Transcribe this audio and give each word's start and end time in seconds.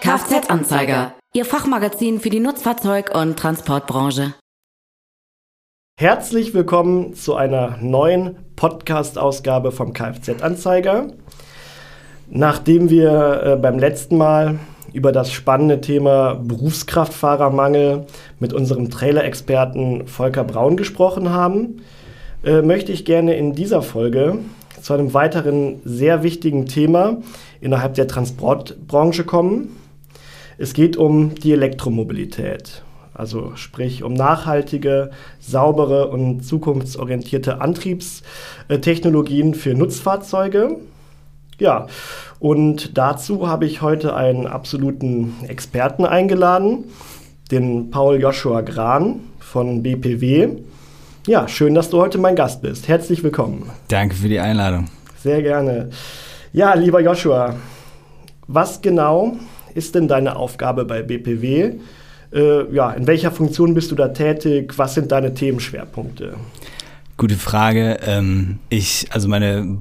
Kfz-Anzeiger, 0.00 1.14
Ihr 1.34 1.44
Fachmagazin 1.44 2.18
für 2.18 2.30
die 2.30 2.40
Nutzfahrzeug- 2.40 3.14
und 3.14 3.38
Transportbranche. 3.38 4.34
Herzlich 5.96 6.52
willkommen 6.52 7.14
zu 7.14 7.36
einer 7.36 7.76
neuen 7.80 8.38
Podcast-Ausgabe 8.56 9.70
vom 9.70 9.92
Kfz-Anzeiger. 9.92 11.12
Nachdem 12.28 12.90
wir 12.90 13.42
äh, 13.44 13.56
beim 13.56 13.78
letzten 13.78 14.16
Mal 14.16 14.58
über 14.94 15.10
das 15.12 15.32
spannende 15.32 15.80
Thema 15.80 16.34
Berufskraftfahrermangel 16.34 18.06
mit 18.38 18.52
unserem 18.52 18.90
Trailer-Experten 18.90 20.06
Volker 20.06 20.44
Braun 20.44 20.76
gesprochen 20.76 21.30
haben, 21.30 21.82
äh, 22.44 22.62
möchte 22.62 22.92
ich 22.92 23.04
gerne 23.04 23.36
in 23.36 23.54
dieser 23.54 23.82
Folge 23.82 24.38
zu 24.80 24.94
einem 24.94 25.12
weiteren 25.12 25.80
sehr 25.84 26.22
wichtigen 26.22 26.66
Thema 26.66 27.16
innerhalb 27.60 27.94
der 27.94 28.06
Transportbranche 28.06 29.24
kommen. 29.24 29.76
Es 30.58 30.74
geht 30.74 30.96
um 30.96 31.34
die 31.34 31.52
Elektromobilität, 31.52 32.84
also 33.14 33.56
sprich 33.56 34.04
um 34.04 34.14
nachhaltige, 34.14 35.10
saubere 35.40 36.06
und 36.06 36.42
zukunftsorientierte 36.42 37.60
Antriebstechnologien 37.60 39.54
für 39.54 39.74
Nutzfahrzeuge. 39.74 40.76
Ja, 41.58 41.86
und 42.40 42.98
dazu 42.98 43.48
habe 43.48 43.66
ich 43.66 43.80
heute 43.80 44.16
einen 44.16 44.46
absoluten 44.46 45.34
Experten 45.46 46.04
eingeladen, 46.04 46.84
den 47.50 47.90
Paul 47.90 48.20
Joshua 48.20 48.62
Gran 48.62 49.20
von 49.38 49.82
BPW. 49.82 50.48
Ja, 51.26 51.46
schön, 51.46 51.74
dass 51.74 51.90
du 51.90 52.00
heute 52.00 52.18
mein 52.18 52.34
Gast 52.34 52.60
bist. 52.60 52.88
Herzlich 52.88 53.22
willkommen. 53.22 53.70
Danke 53.88 54.16
für 54.16 54.28
die 54.28 54.40
Einladung. 54.40 54.86
Sehr 55.22 55.42
gerne. 55.42 55.90
Ja, 56.52 56.74
lieber 56.74 57.00
Joshua, 57.00 57.54
was 58.46 58.82
genau 58.82 59.36
ist 59.74 59.94
denn 59.94 60.08
deine 60.08 60.36
Aufgabe 60.36 60.84
bei 60.84 61.02
BPW? 61.02 61.74
Äh, 62.32 62.74
ja, 62.74 62.90
in 62.90 63.06
welcher 63.06 63.30
Funktion 63.30 63.74
bist 63.74 63.90
du 63.90 63.94
da 63.94 64.08
tätig? 64.08 64.74
Was 64.76 64.94
sind 64.94 65.12
deine 65.12 65.34
Themenschwerpunkte? 65.34 66.34
Gute 67.16 67.36
Frage. 67.36 67.98
Ähm, 68.04 68.58
ich, 68.68 69.06
also 69.10 69.28
meine 69.28 69.78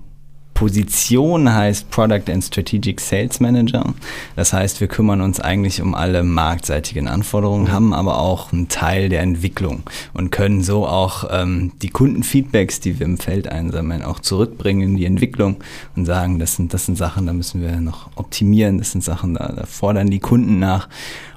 Position 0.53 1.53
heißt 1.53 1.89
Product 1.89 2.29
and 2.29 2.43
Strategic 2.43 2.99
Sales 3.01 3.39
Manager. 3.39 3.93
Das 4.35 4.53
heißt, 4.53 4.81
wir 4.81 4.87
kümmern 4.87 5.21
uns 5.21 5.39
eigentlich 5.39 5.81
um 5.81 5.95
alle 5.95 6.23
marktseitigen 6.23 7.07
Anforderungen, 7.07 7.71
haben 7.71 7.93
aber 7.93 8.19
auch 8.19 8.53
einen 8.53 8.67
Teil 8.67 9.09
der 9.09 9.21
Entwicklung 9.21 9.83
und 10.13 10.31
können 10.31 10.63
so 10.63 10.87
auch 10.87 11.25
ähm, 11.31 11.71
die 11.81 11.89
Kundenfeedbacks, 11.89 12.79
die 12.79 12.99
wir 12.99 13.05
im 13.05 13.17
Feld 13.17 13.47
einsammeln, 13.47 14.03
auch 14.03 14.19
zurückbringen 14.19 14.89
in 14.89 14.97
die 14.97 15.05
Entwicklung 15.05 15.57
und 15.95 16.05
sagen, 16.05 16.39
das 16.39 16.55
sind, 16.55 16.73
das 16.73 16.85
sind 16.85 16.97
Sachen, 16.97 17.25
da 17.25 17.33
müssen 17.33 17.61
wir 17.61 17.75
noch 17.81 18.09
optimieren, 18.15 18.77
das 18.77 18.91
sind 18.91 19.03
Sachen, 19.03 19.33
da, 19.33 19.53
da 19.53 19.65
fordern 19.65 20.09
die 20.09 20.19
Kunden 20.19 20.59
nach. 20.59 20.87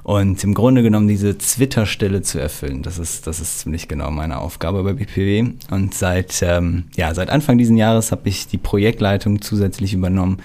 Und 0.07 0.41
im 0.45 0.53
Grunde 0.53 0.83
genommen 0.83 1.09
diese 1.09 1.37
Zwitterstelle 1.37 2.21
zu 2.21 2.39
erfüllen, 2.39 2.81
das 2.81 2.97
ist, 2.97 3.27
das 3.27 3.41
ist 3.41 3.59
ziemlich 3.59 3.89
genau 3.89 4.09
meine 4.09 4.39
Aufgabe 4.39 4.81
bei 4.81 4.93
BPW. 4.93 5.49
Und 5.69 5.93
seit, 5.93 6.41
ähm, 6.43 6.85
ja, 6.95 7.13
seit 7.13 7.29
Anfang 7.29 7.57
diesen 7.57 7.75
Jahres 7.75 8.13
habe 8.13 8.29
ich 8.29 8.47
die 8.47 8.57
Projektleitung 8.57 9.41
zusätzlich 9.41 9.93
übernommen 9.93 10.37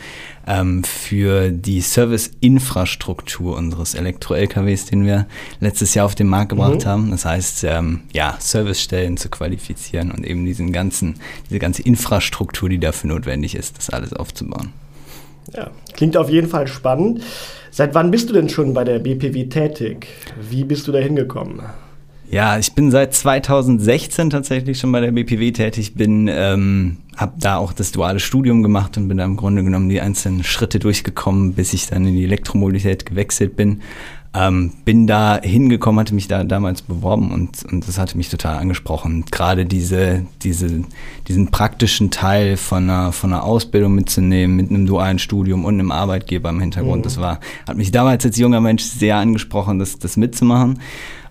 ähm, 0.48 0.82
für 0.82 1.52
die 1.52 1.80
Service-Infrastruktur 1.80 3.56
unseres 3.56 3.94
Elektro-LKWs, 3.94 4.86
den 4.86 5.06
wir 5.06 5.28
letztes 5.60 5.94
Jahr 5.94 6.06
auf 6.06 6.16
den 6.16 6.26
Markt 6.26 6.48
gebracht 6.48 6.84
mhm. 6.84 6.88
haben. 6.88 7.10
Das 7.12 7.24
heißt, 7.24 7.62
ähm, 7.62 8.00
ja, 8.12 8.36
Servicestellen 8.40 9.16
zu 9.16 9.28
qualifizieren 9.28 10.10
und 10.10 10.26
eben 10.26 10.44
diesen 10.44 10.72
ganzen, 10.72 11.20
diese 11.48 11.60
ganze 11.60 11.82
Infrastruktur, 11.82 12.68
die 12.68 12.80
dafür 12.80 13.10
notwendig 13.10 13.54
ist, 13.54 13.78
das 13.78 13.90
alles 13.90 14.12
aufzubauen. 14.12 14.72
Ja, 15.54 15.70
klingt 15.94 16.16
auf 16.16 16.30
jeden 16.30 16.48
Fall 16.48 16.66
spannend. 16.66 17.22
Seit 17.70 17.94
wann 17.94 18.10
bist 18.10 18.28
du 18.28 18.34
denn 18.34 18.48
schon 18.48 18.74
bei 18.74 18.84
der 18.84 18.98
BPW 18.98 19.46
tätig? 19.46 20.06
Wie 20.50 20.64
bist 20.64 20.86
du 20.86 20.92
da 20.92 20.98
hingekommen? 20.98 21.62
Ja, 22.32 22.58
ich 22.58 22.72
bin 22.74 22.90
seit 22.90 23.12
2016 23.12 24.30
tatsächlich 24.30 24.78
schon 24.78 24.90
bei 24.90 25.00
der 25.00 25.12
BPW 25.12 25.52
tätig, 25.52 25.94
bin, 25.94 26.28
ähm, 26.32 26.96
habe 27.14 27.34
da 27.38 27.58
auch 27.58 27.74
das 27.74 27.92
duale 27.92 28.20
Studium 28.20 28.62
gemacht 28.62 28.96
und 28.96 29.08
bin 29.08 29.18
da 29.18 29.24
im 29.24 29.36
Grunde 29.36 29.62
genommen 29.62 29.90
die 29.90 30.00
einzelnen 30.00 30.42
Schritte 30.42 30.78
durchgekommen, 30.78 31.52
bis 31.52 31.74
ich 31.74 31.88
dann 31.88 32.06
in 32.06 32.14
die 32.14 32.24
Elektromobilität 32.24 33.04
gewechselt 33.04 33.54
bin. 33.54 33.82
Ähm, 34.34 34.72
bin 34.86 35.06
da 35.06 35.38
hingekommen, 35.42 36.00
hatte 36.00 36.14
mich 36.14 36.26
da 36.26 36.42
damals 36.42 36.80
beworben 36.80 37.32
und, 37.32 37.64
und 37.70 37.86
das 37.86 37.98
hatte 37.98 38.16
mich 38.16 38.30
total 38.30 38.56
angesprochen. 38.56 39.26
Gerade 39.30 39.66
diese, 39.66 40.24
diese, 40.40 40.84
diesen 41.28 41.48
praktischen 41.48 42.10
Teil 42.10 42.56
von 42.56 42.84
einer, 42.84 43.12
von 43.12 43.32
einer 43.32 43.44
Ausbildung 43.44 43.94
mitzunehmen, 43.94 44.56
mit 44.56 44.70
einem 44.70 44.86
dualen 44.86 45.18
Studium 45.18 45.66
und 45.66 45.74
einem 45.74 45.92
Arbeitgeber 45.92 46.48
im 46.48 46.60
Hintergrund, 46.60 47.00
mhm. 47.00 47.02
das 47.02 47.20
war, 47.20 47.40
hat 47.68 47.76
mich 47.76 47.90
damals 47.90 48.24
als 48.24 48.38
junger 48.38 48.62
Mensch 48.62 48.84
sehr 48.84 49.16
angesprochen, 49.16 49.78
das, 49.78 49.98
das 49.98 50.16
mitzumachen. 50.16 50.78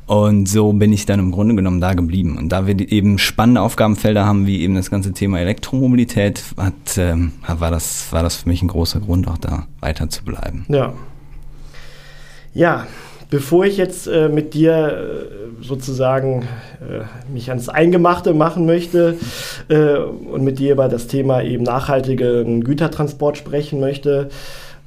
Und 0.05 0.47
so 0.49 0.73
bin 0.73 0.91
ich 0.91 1.05
dann 1.05 1.19
im 1.19 1.31
Grunde 1.31 1.55
genommen 1.55 1.79
da 1.79 1.93
geblieben. 1.93 2.37
Und 2.37 2.49
da 2.49 2.67
wir 2.67 2.91
eben 2.91 3.17
spannende 3.17 3.61
Aufgabenfelder 3.61 4.25
haben, 4.25 4.45
wie 4.45 4.59
eben 4.59 4.75
das 4.75 4.91
ganze 4.91 5.13
Thema 5.13 5.39
Elektromobilität, 5.39 6.43
hat, 6.57 6.97
ähm, 6.97 7.31
war, 7.47 7.71
das, 7.71 8.11
war 8.11 8.21
das 8.21 8.35
für 8.35 8.49
mich 8.49 8.61
ein 8.61 8.67
großer 8.67 8.99
Grund, 8.99 9.27
auch 9.27 9.37
da 9.37 9.67
weiter 9.79 10.09
zu 10.09 10.23
bleiben. 10.25 10.65
Ja, 10.67 10.93
ja, 12.53 12.87
bevor 13.29 13.65
ich 13.65 13.77
jetzt 13.77 14.07
äh, 14.07 14.29
mit 14.29 14.53
dir 14.53 14.73
äh, 14.73 15.63
sozusagen 15.63 16.47
äh, 16.81 17.03
mich 17.31 17.49
ans 17.49 17.69
Eingemachte 17.69 18.33
machen 18.33 18.65
möchte 18.65 19.17
äh, 19.69 19.95
und 19.97 20.43
mit 20.43 20.59
dir 20.59 20.73
über 20.73 20.89
das 20.89 21.07
Thema 21.07 21.41
eben 21.41 21.63
nachhaltigen 21.63 22.63
Gütertransport 22.63 23.37
sprechen 23.37 23.79
möchte, 23.79 24.29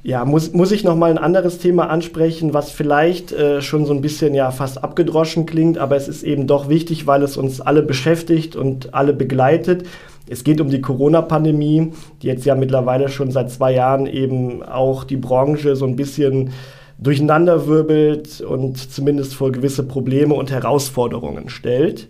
ja, 0.05 0.23
muss, 0.23 0.53
muss 0.53 0.71
ich 0.71 0.83
noch 0.83 0.95
mal 0.95 1.09
ein 1.09 1.17
anderes 1.17 1.57
Thema 1.57 1.89
ansprechen, 1.89 2.53
was 2.53 2.69
vielleicht 2.69 3.31
äh, 3.31 3.63
schon 3.63 3.87
so 3.87 3.93
ein 3.93 4.01
bisschen 4.01 4.35
ja 4.35 4.51
fast 4.51 4.83
abgedroschen 4.83 5.47
klingt, 5.47 5.79
aber 5.79 5.95
es 5.95 6.07
ist 6.07 6.21
eben 6.21 6.45
doch 6.45 6.69
wichtig, 6.69 7.07
weil 7.07 7.23
es 7.23 7.37
uns 7.37 7.59
alle 7.59 7.81
beschäftigt 7.81 8.55
und 8.55 8.93
alle 8.93 9.13
begleitet. 9.13 9.87
Es 10.29 10.43
geht 10.43 10.61
um 10.61 10.69
die 10.69 10.81
Corona-Pandemie, 10.81 11.91
die 12.21 12.27
jetzt 12.27 12.45
ja 12.45 12.53
mittlerweile 12.53 13.09
schon 13.09 13.31
seit 13.31 13.49
zwei 13.49 13.73
Jahren 13.73 14.05
eben 14.05 14.61
auch 14.61 15.05
die 15.05 15.17
Branche 15.17 15.75
so 15.75 15.87
ein 15.87 15.95
bisschen 15.95 16.51
durcheinanderwirbelt 16.97 18.41
und 18.41 18.77
zumindest 18.77 19.35
vor 19.35 19.51
gewisse 19.51 19.83
Probleme 19.83 20.33
und 20.33 20.51
Herausforderungen 20.51 21.49
stellt. 21.49 22.07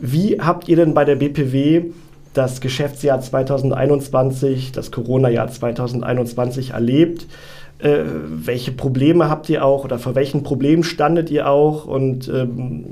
Wie 0.00 0.40
habt 0.40 0.68
ihr 0.68 0.76
denn 0.76 0.94
bei 0.94 1.04
der 1.04 1.16
BPW 1.16 1.84
das 2.34 2.60
Geschäftsjahr 2.60 3.20
2021, 3.20 4.72
das 4.72 4.90
Corona-Jahr 4.90 5.48
2021 5.48 6.70
erlebt? 6.70 7.26
Äh, 7.78 8.04
welche 8.26 8.72
Probleme 8.72 9.28
habt 9.28 9.48
ihr 9.48 9.64
auch 9.64 9.84
oder 9.84 9.98
vor 9.98 10.14
welchen 10.14 10.42
Problemen 10.42 10.84
standet 10.84 11.30
ihr 11.30 11.48
auch? 11.48 11.86
Und 11.86 12.28
ähm, 12.28 12.84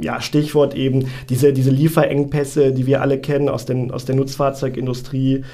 ja, 0.00 0.20
Stichwort 0.20 0.74
eben 0.74 1.06
diese, 1.28 1.52
diese 1.52 1.70
Lieferengpässe, 1.70 2.72
die 2.72 2.86
wir 2.86 3.00
alle 3.00 3.18
kennen 3.18 3.48
aus, 3.48 3.66
den, 3.66 3.90
aus 3.90 4.04
der 4.04 4.16
Nutzfahrzeugindustrie. 4.16 5.44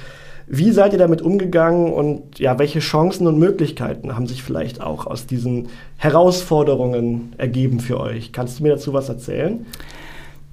Wie 0.47 0.71
seid 0.71 0.93
ihr 0.93 0.99
damit 0.99 1.21
umgegangen 1.21 1.93
und 1.93 2.39
ja, 2.39 2.59
welche 2.59 2.79
Chancen 2.79 3.27
und 3.27 3.39
Möglichkeiten 3.39 4.15
haben 4.15 4.27
sich 4.27 4.43
vielleicht 4.43 4.81
auch 4.81 5.07
aus 5.07 5.25
diesen 5.25 5.69
Herausforderungen 5.97 7.33
ergeben 7.37 7.79
für 7.79 7.99
euch? 7.99 8.33
Kannst 8.33 8.59
du 8.59 8.63
mir 8.63 8.69
dazu 8.69 8.93
was 8.93 9.09
erzählen? 9.09 9.65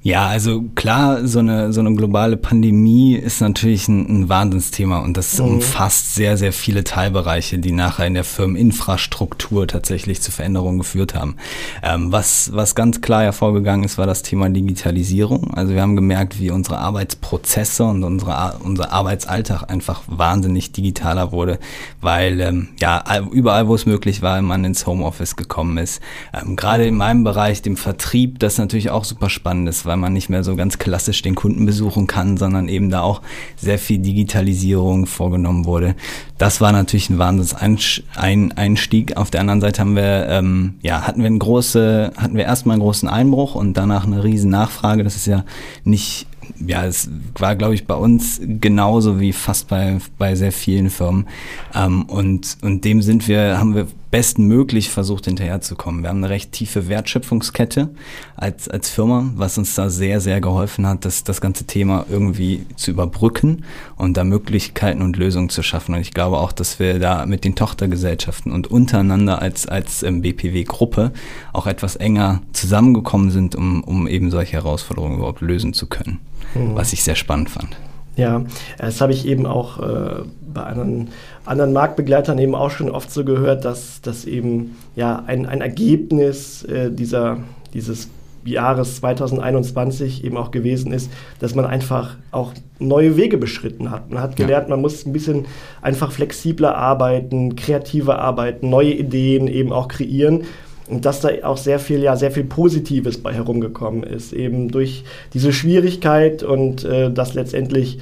Ja, 0.02 0.28
also 0.28 0.62
klar, 0.76 1.26
so 1.26 1.40
eine, 1.40 1.74
so 1.74 1.80
eine 1.80 1.94
globale 1.94 2.38
Pandemie 2.38 3.16
ist 3.16 3.42
natürlich 3.42 3.86
ein, 3.86 4.22
ein 4.22 4.28
Wahnsinnsthema 4.30 5.00
und 5.00 5.18
das 5.18 5.38
mhm. 5.38 5.56
umfasst 5.56 6.14
sehr, 6.14 6.38
sehr 6.38 6.54
viele 6.54 6.84
Teilbereiche, 6.84 7.58
die 7.58 7.72
nachher 7.72 8.06
in 8.06 8.14
der 8.14 8.24
Firmeninfrastruktur 8.24 9.66
tatsächlich 9.66 10.22
zu 10.22 10.32
Veränderungen 10.32 10.78
geführt 10.78 11.14
haben. 11.14 11.36
Ähm, 11.82 12.10
was, 12.12 12.50
was 12.54 12.74
ganz 12.74 13.02
klar 13.02 13.24
hervorgegangen 13.24 13.84
ist, 13.84 13.98
war 13.98 14.06
das 14.06 14.22
Thema 14.22 14.48
Digitalisierung. 14.48 15.52
Also 15.52 15.74
wir 15.74 15.82
haben 15.82 15.96
gemerkt, 15.96 16.40
wie 16.40 16.50
unsere 16.50 16.78
Arbeitsprozesse 16.78 17.84
und 17.84 18.02
unsere, 18.02 18.58
unser 18.64 18.92
Arbeitsalltag 18.92 19.70
einfach 19.70 20.00
wahnsinnig 20.06 20.72
digitaler 20.72 21.30
wurde, 21.30 21.58
weil 22.00 22.40
ähm, 22.40 22.68
ja 22.80 23.04
überall, 23.32 23.68
wo 23.68 23.74
es 23.74 23.84
möglich 23.84 24.22
war, 24.22 24.40
man 24.40 24.64
ins 24.64 24.86
Homeoffice 24.86 25.36
gekommen 25.36 25.76
ist. 25.76 26.00
Ähm, 26.32 26.56
Gerade 26.56 26.86
in 26.86 26.96
meinem 26.96 27.22
Bereich, 27.22 27.60
dem 27.60 27.76
Vertrieb, 27.76 28.38
das 28.38 28.56
natürlich 28.56 28.88
auch 28.88 29.04
super 29.04 29.28
spannend 29.28 29.68
ist, 29.68 29.89
weil 29.90 29.96
man 29.96 30.12
nicht 30.12 30.28
mehr 30.28 30.44
so 30.44 30.54
ganz 30.54 30.78
klassisch 30.78 31.20
den 31.20 31.34
Kunden 31.34 31.66
besuchen 31.66 32.06
kann, 32.06 32.36
sondern 32.36 32.68
eben 32.68 32.90
da 32.90 33.00
auch 33.00 33.22
sehr 33.56 33.76
viel 33.76 33.98
Digitalisierung 33.98 35.06
vorgenommen 35.06 35.64
wurde. 35.64 35.96
Das 36.38 36.60
war 36.60 36.70
natürlich 36.70 37.10
ein 37.10 37.18
Wahnsinns-Einstieg. 37.18 39.16
Auf 39.16 39.32
der 39.32 39.40
anderen 39.40 39.60
Seite 39.60 39.80
haben 39.80 39.96
wir, 39.96 40.28
ähm, 40.28 40.74
ja, 40.80 41.08
hatten 41.08 41.24
wir 41.24 41.30
große, 41.36 42.12
hatten 42.16 42.36
wir 42.36 42.44
erstmal 42.44 42.74
einen 42.74 42.82
großen 42.82 43.08
Einbruch 43.08 43.56
und 43.56 43.76
danach 43.76 44.06
eine 44.06 44.22
riesen 44.22 44.52
Nachfrage. 44.52 45.02
Das 45.02 45.16
ist 45.16 45.26
ja 45.26 45.44
nicht 45.82 46.28
ja, 46.64 46.84
es 46.84 47.10
war, 47.36 47.56
glaube 47.56 47.74
ich, 47.74 47.86
bei 47.86 47.94
uns 47.94 48.40
genauso 48.42 49.18
wie 49.18 49.32
fast 49.32 49.68
bei, 49.68 49.98
bei 50.18 50.36
sehr 50.36 50.52
vielen 50.52 50.90
Firmen. 50.90 51.26
Ähm, 51.74 52.04
und, 52.04 52.58
und 52.62 52.84
dem 52.84 53.02
sind 53.02 53.26
wir, 53.28 53.58
haben 53.58 53.74
wir 53.74 53.88
bestmöglich 54.10 54.90
versucht 54.90 55.26
hinterherzukommen. 55.26 56.02
Wir 56.02 56.08
haben 56.08 56.18
eine 56.18 56.30
recht 56.30 56.52
tiefe 56.52 56.88
Wertschöpfungskette 56.88 57.90
als, 58.36 58.68
als 58.68 58.90
Firma, 58.90 59.30
was 59.36 59.56
uns 59.56 59.74
da 59.74 59.88
sehr, 59.88 60.20
sehr 60.20 60.40
geholfen 60.40 60.86
hat, 60.86 61.04
das, 61.04 61.22
das 61.22 61.40
ganze 61.40 61.64
Thema 61.64 62.06
irgendwie 62.10 62.66
zu 62.76 62.90
überbrücken 62.90 63.64
und 63.96 64.16
da 64.16 64.24
Möglichkeiten 64.24 65.02
und 65.02 65.16
Lösungen 65.16 65.48
zu 65.48 65.62
schaffen. 65.62 65.94
Und 65.94 66.00
ich 66.00 66.12
glaube 66.12 66.38
auch, 66.38 66.52
dass 66.52 66.78
wir 66.80 66.98
da 66.98 67.24
mit 67.26 67.44
den 67.44 67.54
Tochtergesellschaften 67.54 68.50
und 68.52 68.68
untereinander 68.68 69.40
als, 69.40 69.66
als 69.66 70.02
ähm, 70.02 70.22
BPW-Gruppe 70.22 71.12
auch 71.52 71.66
etwas 71.66 71.96
enger 71.96 72.42
zusammengekommen 72.52 73.30
sind, 73.30 73.54
um, 73.54 73.84
um 73.84 74.08
eben 74.08 74.30
solche 74.30 74.54
Herausforderungen 74.54 75.18
überhaupt 75.18 75.40
lösen 75.40 75.72
zu 75.72 75.86
können, 75.86 76.18
mhm. 76.54 76.74
was 76.74 76.92
ich 76.92 77.04
sehr 77.04 77.16
spannend 77.16 77.50
fand. 77.50 77.76
Ja, 78.16 78.44
das 78.76 79.00
habe 79.00 79.12
ich 79.12 79.26
eben 79.26 79.46
auch 79.46 79.78
äh, 79.78 80.24
bei 80.52 80.62
anderen, 80.62 81.08
anderen 81.50 81.72
Marktbegleitern 81.72 82.38
eben 82.38 82.54
auch 82.54 82.70
schon 82.70 82.90
oft 82.90 83.10
so 83.10 83.24
gehört, 83.24 83.64
dass 83.64 84.00
das 84.00 84.24
eben 84.24 84.76
ja 84.94 85.24
ein, 85.26 85.46
ein 85.46 85.60
Ergebnis 85.60 86.62
äh, 86.64 86.90
dieser, 86.90 87.38
dieses 87.74 88.08
Jahres 88.44 88.96
2021 88.96 90.24
eben 90.24 90.36
auch 90.36 90.50
gewesen 90.50 90.92
ist, 90.92 91.10
dass 91.40 91.54
man 91.54 91.66
einfach 91.66 92.16
auch 92.30 92.54
neue 92.78 93.16
Wege 93.16 93.36
beschritten 93.36 93.90
hat. 93.90 94.10
Man 94.10 94.22
hat 94.22 94.36
gelernt, 94.36 94.68
ja. 94.68 94.70
man 94.70 94.80
muss 94.80 95.04
ein 95.04 95.12
bisschen 95.12 95.46
einfach 95.82 96.12
flexibler 96.12 96.76
arbeiten, 96.76 97.56
kreativer 97.56 98.18
arbeiten, 98.18 98.70
neue 98.70 98.92
Ideen 98.92 99.46
eben 99.46 99.72
auch 99.72 99.88
kreieren. 99.88 100.44
Und 100.88 101.04
dass 101.04 101.20
da 101.20 101.28
auch 101.42 101.56
sehr 101.56 101.78
viel, 101.78 102.02
ja, 102.02 102.16
sehr 102.16 102.30
viel 102.32 102.44
Positives 102.44 103.22
bei 103.22 103.32
herumgekommen 103.32 104.02
ist, 104.02 104.32
eben 104.32 104.70
durch 104.70 105.04
diese 105.34 105.52
Schwierigkeit 105.52 106.42
und 106.42 106.84
äh, 106.84 107.12
dass 107.12 107.34
letztendlich, 107.34 107.98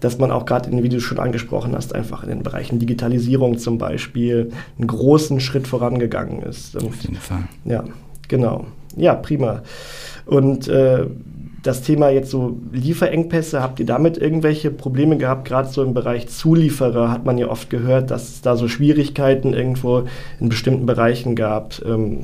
dass 0.00 0.18
man 0.18 0.30
auch 0.30 0.44
gerade, 0.44 0.70
wie 0.82 0.88
du 0.88 1.00
schon 1.00 1.18
angesprochen 1.18 1.74
hast, 1.74 1.94
einfach 1.94 2.22
in 2.22 2.28
den 2.28 2.42
Bereichen 2.42 2.78
Digitalisierung 2.78 3.58
zum 3.58 3.78
Beispiel 3.78 4.50
einen 4.78 4.86
großen 4.86 5.40
Schritt 5.40 5.66
vorangegangen 5.66 6.42
ist. 6.42 6.76
Und, 6.76 6.86
Auf 6.86 7.00
jeden 7.02 7.16
Fall. 7.16 7.44
Ja, 7.64 7.84
genau. 8.28 8.66
Ja, 8.96 9.14
prima. 9.14 9.62
Und 10.26 10.68
äh, 10.68 11.06
das 11.66 11.82
Thema 11.82 12.10
jetzt 12.10 12.30
so 12.30 12.58
Lieferengpässe, 12.72 13.60
habt 13.60 13.80
ihr 13.80 13.86
damit 13.86 14.18
irgendwelche 14.18 14.70
Probleme 14.70 15.16
gehabt? 15.16 15.46
Gerade 15.46 15.68
so 15.68 15.82
im 15.82 15.94
Bereich 15.94 16.28
Zulieferer 16.28 17.10
hat 17.10 17.24
man 17.24 17.38
ja 17.38 17.48
oft 17.48 17.70
gehört, 17.70 18.10
dass 18.10 18.28
es 18.28 18.40
da 18.42 18.56
so 18.56 18.68
Schwierigkeiten 18.68 19.52
irgendwo 19.52 20.04
in 20.40 20.48
bestimmten 20.48 20.86
Bereichen 20.86 21.34
gab. 21.34 21.82
Ähm, 21.84 22.20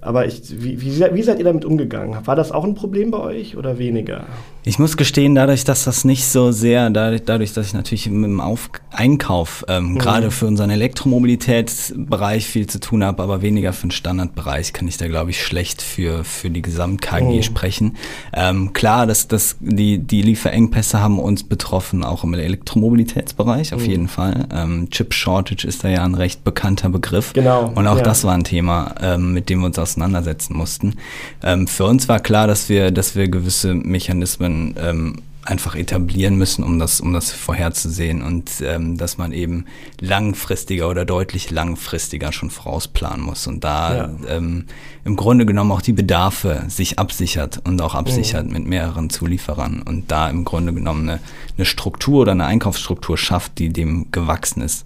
aber 0.00 0.26
ich, 0.26 0.42
wie, 0.62 0.80
wie, 0.80 1.14
wie, 1.14 1.22
seid 1.22 1.38
ihr 1.38 1.44
damit 1.44 1.64
umgegangen? 1.64 2.26
War 2.26 2.34
das 2.34 2.52
auch 2.52 2.64
ein 2.64 2.74
Problem 2.74 3.10
bei 3.10 3.18
euch 3.18 3.56
oder 3.56 3.78
weniger? 3.78 4.24
Ich 4.62 4.78
muss 4.78 4.98
gestehen, 4.98 5.34
dadurch, 5.34 5.64
dass 5.64 5.84
das 5.84 6.04
nicht 6.04 6.26
so 6.26 6.52
sehr, 6.52 6.90
dadurch, 6.90 7.22
dadurch 7.24 7.54
dass 7.54 7.68
ich 7.68 7.72
natürlich 7.72 8.06
im 8.06 8.40
Auf 8.40 8.70
Einkauf 8.90 9.64
ähm, 9.68 9.92
mhm. 9.92 9.98
gerade 9.98 10.30
für 10.30 10.46
unseren 10.46 10.68
Elektromobilitätsbereich 10.68 12.46
viel 12.46 12.66
zu 12.66 12.78
tun 12.78 13.02
habe, 13.02 13.22
aber 13.22 13.40
weniger 13.40 13.72
für 13.72 13.86
den 13.86 13.90
Standardbereich, 13.90 14.74
kann 14.74 14.86
ich 14.86 14.98
da, 14.98 15.08
glaube 15.08 15.30
ich, 15.30 15.42
schlecht 15.42 15.80
für, 15.80 16.24
für 16.24 16.50
die 16.50 16.60
Gesamt-KG 16.60 17.36
mhm. 17.36 17.42
sprechen. 17.42 17.96
Ähm, 18.34 18.74
klar, 18.74 19.06
dass, 19.06 19.28
dass 19.28 19.56
die, 19.60 19.98
die 19.98 20.20
Lieferengpässe 20.20 21.00
haben 21.00 21.18
uns 21.18 21.44
betroffen, 21.44 22.04
auch 22.04 22.24
im 22.24 22.34
Elektromobilitätsbereich, 22.34 23.72
auf 23.72 23.82
mhm. 23.82 23.90
jeden 23.90 24.08
Fall. 24.08 24.46
Ähm, 24.52 24.88
Chip 24.90 25.14
Shortage 25.14 25.66
ist 25.66 25.84
da 25.84 25.88
ja 25.88 26.04
ein 26.04 26.14
recht 26.14 26.44
bekannter 26.44 26.90
Begriff. 26.90 27.32
Genau. 27.32 27.72
Und 27.74 27.86
auch 27.86 27.98
ja. 27.98 28.02
das 28.02 28.24
war 28.24 28.34
ein 28.34 28.44
Thema, 28.44 28.94
ähm, 29.00 29.32
mit 29.32 29.48
dem 29.48 29.60
wir 29.60 29.66
uns 29.66 29.78
auseinandersetzen 29.78 30.54
mussten. 30.54 30.96
Ähm, 31.42 31.66
für 31.66 31.84
uns 31.84 32.08
war 32.08 32.20
klar, 32.20 32.46
dass 32.46 32.68
wir, 32.68 32.90
dass 32.90 33.16
wir 33.16 33.28
gewisse 33.28 33.74
Mechanismen 33.74 34.49
ähm, 34.78 35.16
einfach 35.44 35.74
etablieren 35.74 36.36
müssen, 36.36 36.62
um 36.62 36.78
das, 36.78 37.00
um 37.00 37.12
das 37.12 37.32
vorherzusehen 37.32 38.22
und 38.22 38.50
ähm, 38.62 38.98
dass 38.98 39.16
man 39.16 39.32
eben 39.32 39.64
langfristiger 40.00 40.88
oder 40.88 41.04
deutlich 41.04 41.50
langfristiger 41.50 42.32
schon 42.32 42.50
vorausplanen 42.50 43.24
muss 43.24 43.46
und 43.46 43.64
da 43.64 43.96
ja. 43.96 44.10
ähm, 44.28 44.66
im 45.04 45.16
Grunde 45.16 45.46
genommen 45.46 45.72
auch 45.72 45.80
die 45.80 45.94
Bedarfe 45.94 46.64
sich 46.68 46.98
absichert 46.98 47.62
und 47.66 47.80
auch 47.80 47.94
absichert 47.94 48.46
mhm. 48.46 48.52
mit 48.52 48.66
mehreren 48.66 49.08
Zulieferern 49.08 49.82
und 49.82 50.10
da 50.10 50.28
im 50.28 50.44
Grunde 50.44 50.74
genommen 50.74 51.08
eine, 51.08 51.20
eine 51.56 51.64
Struktur 51.64 52.22
oder 52.22 52.32
eine 52.32 52.44
Einkaufsstruktur 52.44 53.16
schafft, 53.16 53.58
die 53.58 53.70
dem 53.70 54.12
gewachsen 54.12 54.62
ist. 54.62 54.84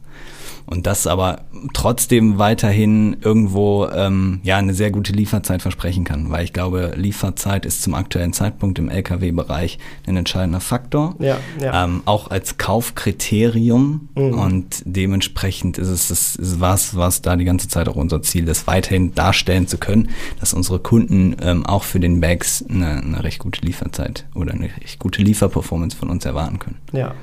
Und 0.67 0.87
das 0.87 1.07
aber 1.07 1.43
trotzdem 1.75 2.39
weiterhin 2.39 3.17
irgendwo 3.21 3.87
ähm, 3.89 4.41
ja 4.43 4.57
eine 4.57 4.73
sehr 4.73 4.91
gute 4.91 5.13
Lieferzeit 5.13 5.61
versprechen 5.61 6.05
kann, 6.05 6.31
weil 6.31 6.45
ich 6.45 6.53
glaube, 6.53 6.95
Lieferzeit 6.97 7.67
ist 7.67 7.83
zum 7.83 7.95
aktuellen 7.95 8.33
Zeitpunkt 8.33 8.79
im 8.79 8.89
Lkw-Bereich 8.89 9.79
ein 10.07 10.17
entscheidender 10.17 10.61
Faktor, 10.61 11.17
ja, 11.19 11.39
ja. 11.61 11.85
Ähm, 11.85 12.03
auch 12.07 12.31
als 12.31 12.57
Kaufkriterium 12.57 14.09
mhm. 14.15 14.33
und 14.33 14.83
dementsprechend 14.85 15.77
ist 15.79 15.89
es 15.89 16.09
das 16.09 16.37
ist 16.37 16.61
was, 16.61 16.97
was 16.97 17.23
da 17.23 17.37
die 17.37 17.45
ganze 17.45 17.69
Zeit 17.69 17.89
auch 17.89 17.97
unser 17.97 18.23
Ziel 18.23 18.49
ist, 18.49 18.67
weiterhin 18.67 19.15
darstellen 19.15 19.67
zu 19.69 19.79
können, 19.79 20.11
dass 20.41 20.55
unsere 20.55 20.79
Kunden 20.79 21.37
ähm, 21.43 21.67
auch 21.67 21.83
für 21.83 22.01
den 22.01 22.21
Bags 22.21 22.65
eine, 22.69 23.03
eine 23.03 23.25
recht 23.25 23.39
gute 23.39 23.61
Lieferzeit 23.63 24.27
oder 24.35 24.53
eine 24.53 24.71
recht 24.81 24.99
gute 24.99 25.23
Lieferperformance 25.23 25.97
von 25.97 26.09
uns 26.11 26.25
erwarten 26.25 26.59
können. 26.59 26.79
Ja. 26.93 27.15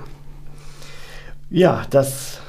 Ja, 1.50 1.86
das 1.90 2.40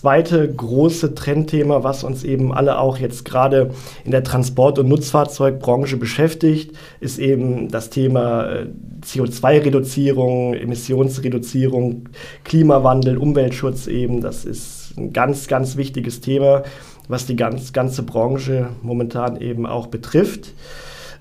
zweite 0.00 0.50
große 0.50 1.14
Trendthema, 1.14 1.84
was 1.84 2.04
uns 2.04 2.24
eben 2.24 2.54
alle 2.54 2.78
auch 2.78 2.96
jetzt 2.96 3.26
gerade 3.26 3.72
in 4.02 4.12
der 4.12 4.24
Transport- 4.24 4.78
und 4.78 4.88
Nutzfahrzeugbranche 4.88 5.98
beschäftigt, 5.98 6.74
ist 7.00 7.18
eben 7.18 7.68
das 7.68 7.90
Thema 7.90 8.50
äh, 8.50 8.66
CO2-Reduzierung, 9.02 10.54
Emissionsreduzierung, 10.54 12.08
Klimawandel, 12.44 13.18
Umweltschutz 13.18 13.88
eben. 13.88 14.22
Das 14.22 14.46
ist 14.46 14.94
ein 14.96 15.12
ganz, 15.12 15.48
ganz 15.48 15.76
wichtiges 15.76 16.22
Thema, 16.22 16.62
was 17.08 17.26
die 17.26 17.36
ganz, 17.36 17.74
ganze 17.74 18.02
Branche 18.02 18.70
momentan 18.80 19.38
eben 19.38 19.66
auch 19.66 19.88
betrifft. 19.88 20.54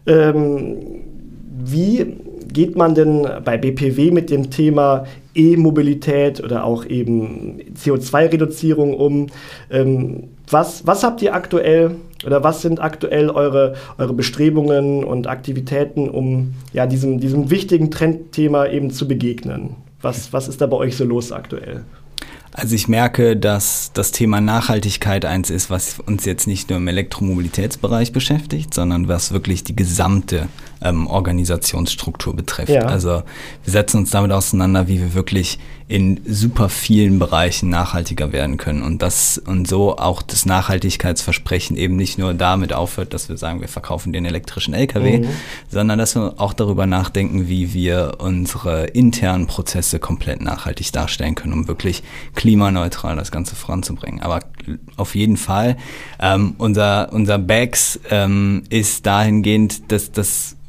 Ähm, 0.07 0.77
wie 1.61 2.15
geht 2.47 2.77
man 2.77 2.95
denn 2.95 3.27
bei 3.43 3.57
BPW 3.57 4.11
mit 4.11 4.29
dem 4.29 4.49
Thema 4.49 5.03
E-Mobilität 5.39 6.43
oder 6.43 6.65
auch 6.65 6.85
eben 6.85 7.59
CO2-Reduzierung 7.75 8.93
um? 8.93 9.27
Ähm, 9.71 10.25
was, 10.49 10.85
was 10.85 11.03
habt 11.03 11.21
ihr 11.21 11.33
aktuell 11.33 11.95
oder 12.25 12.43
was 12.43 12.61
sind 12.61 12.81
aktuell 12.81 13.29
eure, 13.29 13.75
eure 13.97 14.13
Bestrebungen 14.13 15.03
und 15.03 15.27
Aktivitäten, 15.27 16.09
um 16.09 16.53
ja, 16.73 16.85
diesem, 16.85 17.19
diesem 17.19 17.49
wichtigen 17.49 17.89
Trendthema 17.89 18.67
eben 18.67 18.91
zu 18.91 19.07
begegnen? 19.07 19.75
Was, 20.01 20.33
was 20.33 20.47
ist 20.47 20.61
da 20.61 20.67
bei 20.67 20.77
euch 20.77 20.97
so 20.97 21.05
los 21.05 21.31
aktuell? 21.31 21.83
Also 22.51 22.75
ich 22.75 22.87
merke, 22.87 23.37
dass 23.37 23.91
das 23.93 24.11
Thema 24.11 24.41
Nachhaltigkeit 24.41 25.23
eins 25.23 25.49
ist, 25.49 25.69
was 25.69 25.99
uns 26.05 26.25
jetzt 26.25 26.47
nicht 26.47 26.69
nur 26.69 26.79
im 26.79 26.87
Elektromobilitätsbereich 26.87 28.11
beschäftigt, 28.11 28.73
sondern 28.73 29.07
was 29.07 29.31
wirklich 29.31 29.63
die 29.63 29.75
gesamte 29.75 30.47
ähm, 30.81 31.07
Organisationsstruktur 31.07 32.35
betrifft. 32.35 32.69
Ja. 32.69 32.83
Also 32.83 33.23
wir 33.63 33.71
setzen 33.71 33.97
uns 33.97 34.11
damit 34.11 34.31
auseinander, 34.31 34.87
wie 34.87 34.99
wir 34.99 35.13
wirklich 35.13 35.59
in 35.89 36.21
super 36.27 36.69
vielen 36.69 37.17
Bereichen 37.17 37.69
nachhaltiger 37.69 38.31
werden 38.31 38.57
können 38.57 38.83
und 38.83 39.01
das 39.01 39.39
und 39.39 39.67
so 39.67 39.97
auch 39.97 40.21
das 40.21 40.45
Nachhaltigkeitsversprechen 40.45 41.75
eben 41.77 41.95
nicht 41.95 42.19
nur 42.19 42.35
damit 42.35 42.73
aufhört, 42.73 43.15
dass 43.15 43.27
wir 43.27 43.37
sagen, 43.37 43.59
wir 43.59 43.67
verkaufen 43.67 44.13
den 44.13 44.23
elektrischen 44.23 44.75
LKW, 44.75 45.21
mhm. 45.21 45.29
sondern 45.67 45.97
dass 45.97 46.13
wir 46.13 46.35
auch 46.37 46.53
darüber 46.53 46.85
nachdenken, 46.85 47.47
wie 47.47 47.73
wir 47.73 48.17
unsere 48.19 48.85
internen 48.85 49.47
Prozesse 49.47 49.97
komplett 49.97 50.41
nachhaltig 50.41 50.91
darstellen 50.91 51.33
können, 51.33 51.53
um 51.53 51.67
wirklich 51.67 52.03
klimaneutral 52.35 53.15
das 53.15 53.31
Ganze 53.31 53.55
voranzubringen. 53.55 54.21
Aber 54.21 54.41
auf 54.95 55.15
jeden 55.15 55.37
Fall 55.37 55.75
ähm, 56.19 56.53
unser 56.59 57.11
unser 57.11 57.39
Bags 57.39 57.99
ähm, 58.11 58.61
ist 58.69 59.07
dahingehend, 59.07 59.91
dass 59.91 60.11
das 60.11 60.55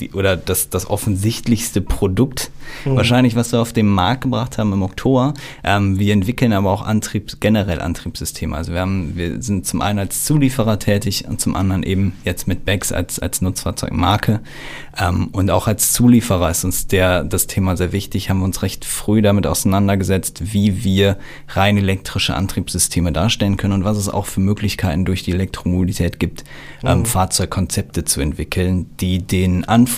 die, 0.00 0.12
oder 0.12 0.36
das, 0.36 0.70
das 0.70 0.88
offensichtlichste 0.88 1.80
Produkt 1.80 2.50
mhm. 2.84 2.96
wahrscheinlich, 2.96 3.36
was 3.36 3.52
wir 3.52 3.60
auf 3.60 3.72
den 3.72 3.86
Markt 3.86 4.22
gebracht 4.22 4.58
haben 4.58 4.72
im 4.72 4.82
Oktober. 4.82 5.34
Ähm, 5.62 5.98
wir 5.98 6.12
entwickeln 6.12 6.52
aber 6.52 6.70
auch 6.70 6.82
Antriebs, 6.82 7.38
generell 7.40 7.80
Antriebssysteme. 7.80 8.56
Also 8.56 8.72
wir 8.72 8.80
haben, 8.80 9.16
wir 9.16 9.42
sind 9.42 9.66
zum 9.66 9.82
einen 9.82 9.98
als 9.98 10.24
Zulieferer 10.24 10.78
tätig 10.78 11.24
und 11.28 11.40
zum 11.40 11.54
anderen 11.56 11.82
eben 11.82 12.14
jetzt 12.24 12.48
mit 12.48 12.64
Bags 12.64 12.92
als, 12.92 13.18
als 13.18 13.42
Nutzfahrzeugmarke. 13.42 14.40
Ähm, 14.98 15.28
und 15.32 15.50
auch 15.50 15.66
als 15.66 15.92
Zulieferer 15.92 16.50
ist 16.50 16.64
uns 16.64 16.86
der, 16.86 17.24
das 17.24 17.46
Thema 17.46 17.76
sehr 17.76 17.92
wichtig, 17.92 18.30
haben 18.30 18.38
wir 18.38 18.44
uns 18.44 18.62
recht 18.62 18.84
früh 18.84 19.22
damit 19.22 19.46
auseinandergesetzt, 19.46 20.52
wie 20.52 20.84
wir 20.84 21.18
rein 21.48 21.76
elektrische 21.76 22.34
Antriebssysteme 22.34 23.12
darstellen 23.12 23.56
können 23.56 23.74
und 23.74 23.84
was 23.84 23.96
es 23.96 24.08
auch 24.08 24.26
für 24.26 24.40
Möglichkeiten 24.40 25.04
durch 25.04 25.22
die 25.22 25.32
Elektromobilität 25.32 26.18
gibt, 26.18 26.44
ähm, 26.82 27.00
mhm. 27.00 27.04
Fahrzeugkonzepte 27.06 28.04
zu 28.04 28.20
entwickeln, 28.20 28.86
die 29.00 29.18
den 29.18 29.64
Anforderungen 29.64 29.89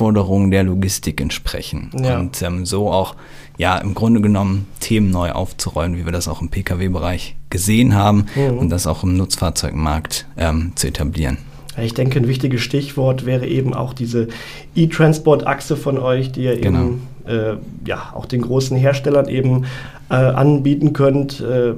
der 0.51 0.65
Logistik 0.65 1.21
entsprechen. 1.21 1.91
Ja. 1.95 2.19
Und 2.19 2.43
ähm, 2.43 2.67
so 2.67 2.91
auch 2.91 3.15
ja 3.59 3.79
im 3.79 3.95
Grunde 3.95 4.21
genommen 4.21 4.67
Themen 4.81 5.11
neu 5.11 5.33
aufzurollen, 5.33 5.97
wie 5.97 6.05
wir 6.05 6.13
das 6.13 6.29
auch 6.29 6.41
im 6.41 6.49
Pkw-Bereich 6.49 7.37
gesehen 7.51 7.95
haben 7.95 8.27
mhm. 8.35 8.59
und 8.59 8.71
das 8.71 8.87
auch 8.87 9.03
im 9.05 9.17
Nutzfahrzeugmarkt 9.17 10.27
ähm, 10.37 10.73
zu 10.75 10.89
etablieren. 10.89 11.39
Ich 11.81 11.95
denke, 11.95 12.19
ein 12.19 12.29
wichtiges 12.29 12.61
Stichwort 12.61 13.25
wäre 13.25 13.47
eben 13.47 13.73
auch 13.73 13.95
diese 13.95 14.29
E-Transport-Achse 14.75 15.77
von 15.77 15.99
euch, 15.99 16.31
die 16.31 16.45
ihr 16.45 16.61
genau. 16.61 16.81
eben 16.81 17.03
äh, 17.27 17.55
ja, 17.87 18.13
auch 18.15 18.27
den 18.27 18.43
großen 18.43 18.77
Herstellern 18.77 19.29
eben 19.29 19.65
äh, 20.11 20.15
anbieten 20.15 20.93
könnt. 20.93 21.41
Äh, 21.41 21.75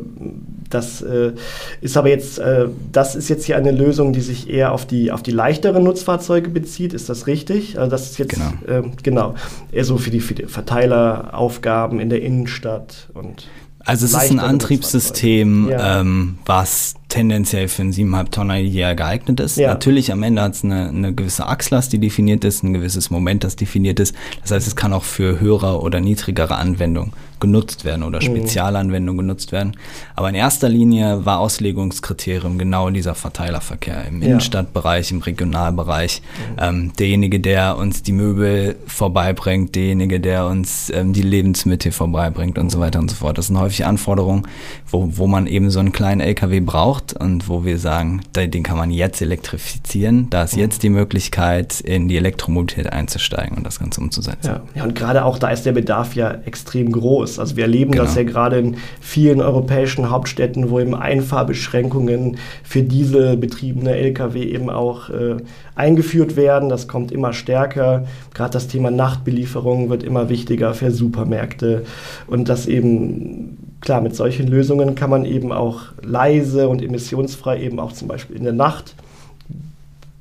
das 0.70 1.02
äh, 1.02 1.32
ist 1.80 1.96
aber 1.96 2.08
jetzt, 2.08 2.38
äh, 2.38 2.68
das 2.92 3.14
ist 3.14 3.28
jetzt 3.28 3.44
hier 3.44 3.56
eine 3.56 3.70
Lösung, 3.70 4.12
die 4.12 4.20
sich 4.20 4.48
eher 4.48 4.72
auf 4.72 4.86
die, 4.86 5.12
auf 5.12 5.22
die 5.22 5.30
leichteren 5.30 5.84
Nutzfahrzeuge 5.84 6.50
bezieht. 6.50 6.92
Ist 6.92 7.08
das 7.08 7.26
richtig? 7.26 7.78
Also 7.78 7.90
das 7.90 8.10
ist 8.10 8.18
jetzt 8.18 8.34
genau, 8.34 8.52
ähm, 8.68 8.92
genau 9.02 9.34
eher 9.72 9.84
so 9.84 9.98
für 9.98 10.10
die, 10.10 10.20
für 10.20 10.34
die 10.34 10.46
Verteileraufgaben 10.46 12.00
in 12.00 12.10
der 12.10 12.22
Innenstadt 12.22 13.08
und 13.14 13.48
also 13.86 14.06
es 14.06 14.12
ist 14.12 14.30
ein 14.30 14.40
Antriebssystem, 14.40 15.68
ja. 15.68 16.00
ähm, 16.00 16.38
was 16.46 16.94
tendenziell 17.14 17.68
für 17.68 17.82
einen 17.82 17.92
7,5 17.92 18.30
Tonner 18.30 18.58
ideal 18.58 18.96
geeignet 18.96 19.38
ist. 19.38 19.56
Ja. 19.56 19.68
Natürlich 19.68 20.10
am 20.10 20.24
Ende 20.24 20.42
hat 20.42 20.54
es 20.54 20.64
eine, 20.64 20.88
eine 20.88 21.14
gewisse 21.14 21.46
Achslast, 21.46 21.92
die 21.92 21.98
definiert 21.98 22.44
ist, 22.44 22.64
ein 22.64 22.74
gewisses 22.74 23.08
Moment, 23.08 23.44
das 23.44 23.54
definiert 23.54 24.00
ist. 24.00 24.16
Das 24.42 24.50
heißt, 24.50 24.66
es 24.66 24.74
kann 24.74 24.92
auch 24.92 25.04
für 25.04 25.38
höhere 25.38 25.80
oder 25.80 26.00
niedrigere 26.00 26.56
Anwendungen 26.56 27.12
genutzt 27.38 27.84
werden 27.84 28.02
oder 28.02 28.18
mhm. 28.18 28.24
Spezialanwendungen 28.24 29.18
genutzt 29.18 29.52
werden. 29.52 29.76
Aber 30.16 30.28
in 30.28 30.34
erster 30.34 30.68
Linie 30.68 31.24
war 31.24 31.40
Auslegungskriterium 31.40 32.58
genau 32.58 32.90
dieser 32.90 33.14
Verteilerverkehr 33.14 34.06
im 34.08 34.20
ja. 34.20 34.28
Innenstadtbereich, 34.28 35.12
im 35.12 35.20
Regionalbereich. 35.20 36.22
Mhm. 36.22 36.56
Ähm, 36.60 36.92
derjenige, 36.98 37.38
der 37.40 37.76
uns 37.76 38.02
die 38.02 38.12
Möbel 38.12 38.76
vorbeibringt, 38.86 39.74
derjenige, 39.74 40.20
der 40.20 40.46
uns 40.46 40.90
ähm, 40.90 41.12
die 41.12 41.22
Lebensmittel 41.22 41.92
vorbeibringt 41.92 42.58
und 42.58 42.70
so 42.70 42.80
weiter 42.80 42.98
und 42.98 43.10
so 43.10 43.16
fort. 43.16 43.36
Das 43.38 43.48
sind 43.48 43.58
häufig 43.58 43.84
Anforderungen, 43.84 44.48
wo, 44.90 45.10
wo 45.12 45.26
man 45.26 45.46
eben 45.46 45.70
so 45.70 45.80
einen 45.80 45.92
kleinen 45.92 46.22
LKW 46.22 46.60
braucht 46.60 47.03
und 47.12 47.48
wo 47.48 47.64
wir 47.64 47.78
sagen, 47.78 48.22
den 48.34 48.62
kann 48.62 48.78
man 48.78 48.90
jetzt 48.90 49.20
elektrifizieren. 49.20 50.30
Da 50.30 50.44
ist 50.44 50.54
mhm. 50.54 50.62
jetzt 50.62 50.82
die 50.82 50.88
Möglichkeit, 50.88 51.80
in 51.80 52.08
die 52.08 52.16
Elektromobilität 52.16 52.92
einzusteigen 52.92 53.56
und 53.56 53.64
das 53.64 53.78
Ganze 53.78 54.00
umzusetzen. 54.00 54.46
Ja, 54.46 54.62
ja 54.74 54.84
und 54.84 54.94
gerade 54.94 55.24
auch 55.24 55.38
da 55.38 55.50
ist 55.50 55.66
der 55.66 55.72
Bedarf 55.72 56.14
ja 56.14 56.30
extrem 56.44 56.90
groß. 56.90 57.38
Also 57.38 57.56
wir 57.56 57.64
erleben 57.64 57.92
genau. 57.92 58.04
das 58.04 58.14
ja 58.14 58.22
gerade 58.22 58.58
in 58.58 58.76
vielen 59.00 59.40
europäischen 59.40 60.10
Hauptstädten, 60.10 60.70
wo 60.70 60.80
eben 60.80 60.94
Einfahrbeschränkungen 60.94 62.38
für 62.62 62.82
dieselbetriebene 62.82 63.94
Lkw 63.94 64.42
eben 64.42 64.70
auch 64.70 65.10
äh, 65.10 65.36
eingeführt 65.74 66.36
werden. 66.36 66.68
Das 66.68 66.88
kommt 66.88 67.12
immer 67.12 67.32
stärker. 67.32 68.06
Gerade 68.32 68.52
das 68.52 68.68
Thema 68.68 68.90
Nachtbelieferung 68.90 69.90
wird 69.90 70.02
immer 70.02 70.28
wichtiger 70.28 70.74
für 70.74 70.90
Supermärkte. 70.90 71.84
Und 72.26 72.48
das 72.48 72.66
eben, 72.66 73.73
klar, 73.84 74.00
mit 74.00 74.16
solchen 74.16 74.48
Lösungen 74.48 74.94
kann 74.94 75.10
man 75.10 75.24
eben 75.24 75.52
auch 75.52 75.82
leise 76.02 76.68
und 76.68 76.82
emissionsfrei 76.82 77.60
eben 77.60 77.78
auch 77.78 77.92
zum 77.92 78.08
Beispiel 78.08 78.36
in 78.36 78.44
der 78.44 78.52
Nacht 78.52 78.94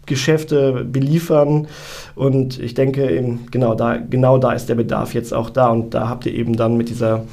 Geschäfte 0.05 0.85
beliefern. 0.85 1.67
Und 2.15 2.59
ich 2.59 2.73
denke, 2.73 3.09
eben, 3.09 3.47
genau, 3.51 3.73
da, 3.73 3.97
genau 3.97 4.37
da 4.37 4.51
ist 4.51 4.67
der 4.67 4.75
Bedarf 4.75 5.13
jetzt 5.13 5.33
auch 5.33 5.49
da. 5.49 5.69
Und 5.69 5.93
da 5.93 6.09
habt 6.09 6.25
ihr 6.25 6.33
eben 6.33 6.55
dann 6.55 6.77
mit 6.77 6.89
dieser 6.89 7.23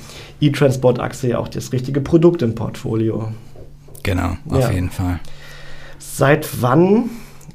E-Transport-Achse 0.41 1.29
ja 1.29 1.39
auch 1.39 1.49
das 1.49 1.73
richtige 1.73 2.01
Produkt 2.01 2.43
im 2.43 2.55
Portfolio. 2.55 3.33
Genau, 4.03 4.37
auf 4.49 4.61
ja. 4.61 4.71
jeden 4.71 4.91
Fall. 4.91 5.21
Seit 5.99 6.63
wann 6.63 7.11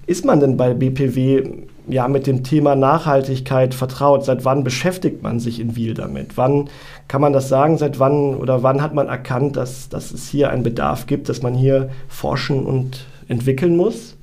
ist 0.05 0.25
man 0.25 0.39
denn 0.39 0.58
bei 0.58 0.74
BPW 0.74 1.44
ja 1.88 2.08
mit 2.08 2.27
dem 2.27 2.44
Thema 2.44 2.75
Nachhaltigkeit 2.75 3.74
vertraut? 3.74 4.25
Seit 4.25 4.46
wann 4.46 4.63
beschäftigt 4.63 5.24
man 5.24 5.39
sich 5.39 5.60
in 5.60 5.75
Wiel 5.75 5.94
damit? 5.94 6.38
Wann 6.38 6.70
kann 7.08 7.22
man 7.22 7.34
das 7.34 7.50
sagen? 7.50 7.77
Seit 7.77 8.00
wann 8.00 8.36
oder 8.36 8.63
wann 8.63 8.82
hat 8.82 8.94
man 8.94 9.08
erkannt, 9.08 9.58
dass, 9.58 9.89
dass 9.89 10.12
es 10.12 10.27
hier 10.27 10.50
einen 10.50 10.63
Bedarf 10.63 11.08
gibt, 11.08 11.30
dass 11.30 11.42
man 11.42 11.54
hier 11.54 11.89
forschen 12.08 12.65
und 12.65 13.06
entwickeln 13.27 13.75
muss? 13.75 14.15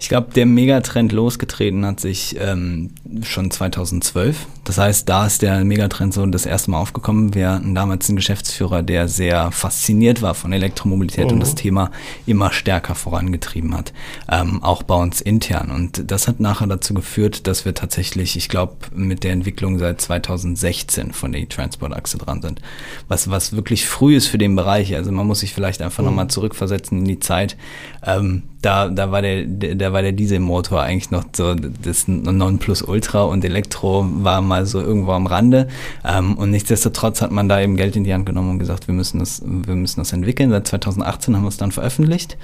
Ich 0.00 0.08
glaube, 0.08 0.32
der 0.34 0.46
Megatrend 0.46 1.12
losgetreten 1.12 1.84
hat 1.84 2.00
sich 2.00 2.34
ähm, 2.40 2.90
schon 3.22 3.50
2012. 3.50 4.46
Das 4.64 4.78
heißt, 4.78 5.06
da 5.06 5.26
ist 5.26 5.42
der 5.42 5.62
Megatrend 5.62 6.14
so 6.14 6.24
das 6.24 6.46
erste 6.46 6.70
Mal 6.70 6.78
aufgekommen. 6.78 7.34
Wir 7.34 7.50
hatten 7.50 7.74
damals 7.74 8.08
einen 8.08 8.16
Geschäftsführer, 8.16 8.82
der 8.82 9.08
sehr 9.08 9.52
fasziniert 9.52 10.22
war 10.22 10.34
von 10.34 10.54
Elektromobilität 10.54 11.26
mhm. 11.26 11.34
und 11.34 11.40
das 11.40 11.54
Thema 11.54 11.90
immer 12.26 12.50
stärker 12.50 12.94
vorangetrieben 12.94 13.76
hat. 13.76 13.92
Ähm, 14.30 14.62
auch 14.62 14.82
bei 14.82 14.94
uns 14.94 15.20
intern. 15.20 15.70
Und 15.70 16.10
das 16.10 16.28
hat 16.28 16.40
nachher 16.40 16.66
dazu 16.66 16.94
geführt, 16.94 17.46
dass 17.46 17.66
wir 17.66 17.74
tatsächlich, 17.74 18.36
ich 18.36 18.48
glaube, 18.48 18.76
mit 18.94 19.22
der 19.22 19.32
Entwicklung 19.32 19.78
seit 19.78 20.00
2016 20.00 21.12
von 21.12 21.32
der 21.32 21.42
E-Transport-Achse 21.42 22.16
dran 22.16 22.40
sind. 22.40 22.62
Was, 23.06 23.28
was 23.30 23.52
wirklich 23.52 23.86
früh 23.86 24.16
ist 24.16 24.28
für 24.28 24.38
den 24.38 24.56
Bereich. 24.56 24.96
Also 24.96 25.12
man 25.12 25.26
muss 25.26 25.40
sich 25.40 25.52
vielleicht 25.52 25.82
einfach 25.82 26.02
mhm. 26.02 26.08
nochmal 26.08 26.28
zurückversetzen 26.28 27.00
in 27.00 27.04
die 27.04 27.20
Zeit. 27.20 27.58
Ähm, 28.02 28.44
da, 28.62 28.88
da 28.88 29.10
war 29.10 29.22
der, 29.22 29.44
da 29.46 29.89
war 29.89 29.89
der 29.90 30.12
Dieselmotor 30.12 30.80
eigentlich 30.80 31.10
noch 31.10 31.24
so 31.32 31.54
das 31.54 32.08
Nonplusultra 32.08 33.24
und 33.24 33.44
Elektro 33.44 34.06
war 34.08 34.40
mal 34.40 34.66
so 34.66 34.80
irgendwo 34.80 35.12
am 35.12 35.26
Rande. 35.26 35.68
Ähm, 36.04 36.36
und 36.36 36.50
nichtsdestotrotz 36.50 37.20
hat 37.22 37.32
man 37.32 37.48
da 37.48 37.60
eben 37.60 37.76
Geld 37.76 37.96
in 37.96 38.04
die 38.04 38.14
Hand 38.14 38.26
genommen 38.26 38.50
und 38.50 38.58
gesagt, 38.58 38.86
wir 38.86 38.94
müssen 38.94 39.18
das, 39.18 39.42
wir 39.44 39.74
müssen 39.74 40.00
das 40.00 40.12
entwickeln. 40.12 40.50
Seit 40.50 40.68
2018 40.68 41.36
haben 41.36 41.42
wir 41.42 41.48
es 41.48 41.56
dann 41.56 41.72
veröffentlicht. 41.72 42.38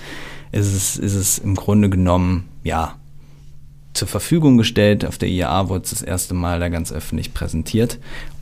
Ist 0.53 0.75
es, 0.75 0.97
ist 0.97 1.15
es 1.15 1.39
im 1.39 1.55
Grunde 1.55 1.89
genommen, 1.91 2.49
ja, 2.63 2.95
zur 3.95 4.09
Verfügung 4.09 4.59
gestellt. 4.59 5.05
Auf 5.05 5.19
der 5.19 5.29
IAA 5.29 5.69
wurde 5.69 5.85
es 5.85 5.91
das 5.91 6.03
erste 6.03 6.35
Mal 6.35 6.61
da 6.61 6.69
ganz 6.69 6.93
öffentlich 6.93 7.35
präsentiert. 7.35 7.99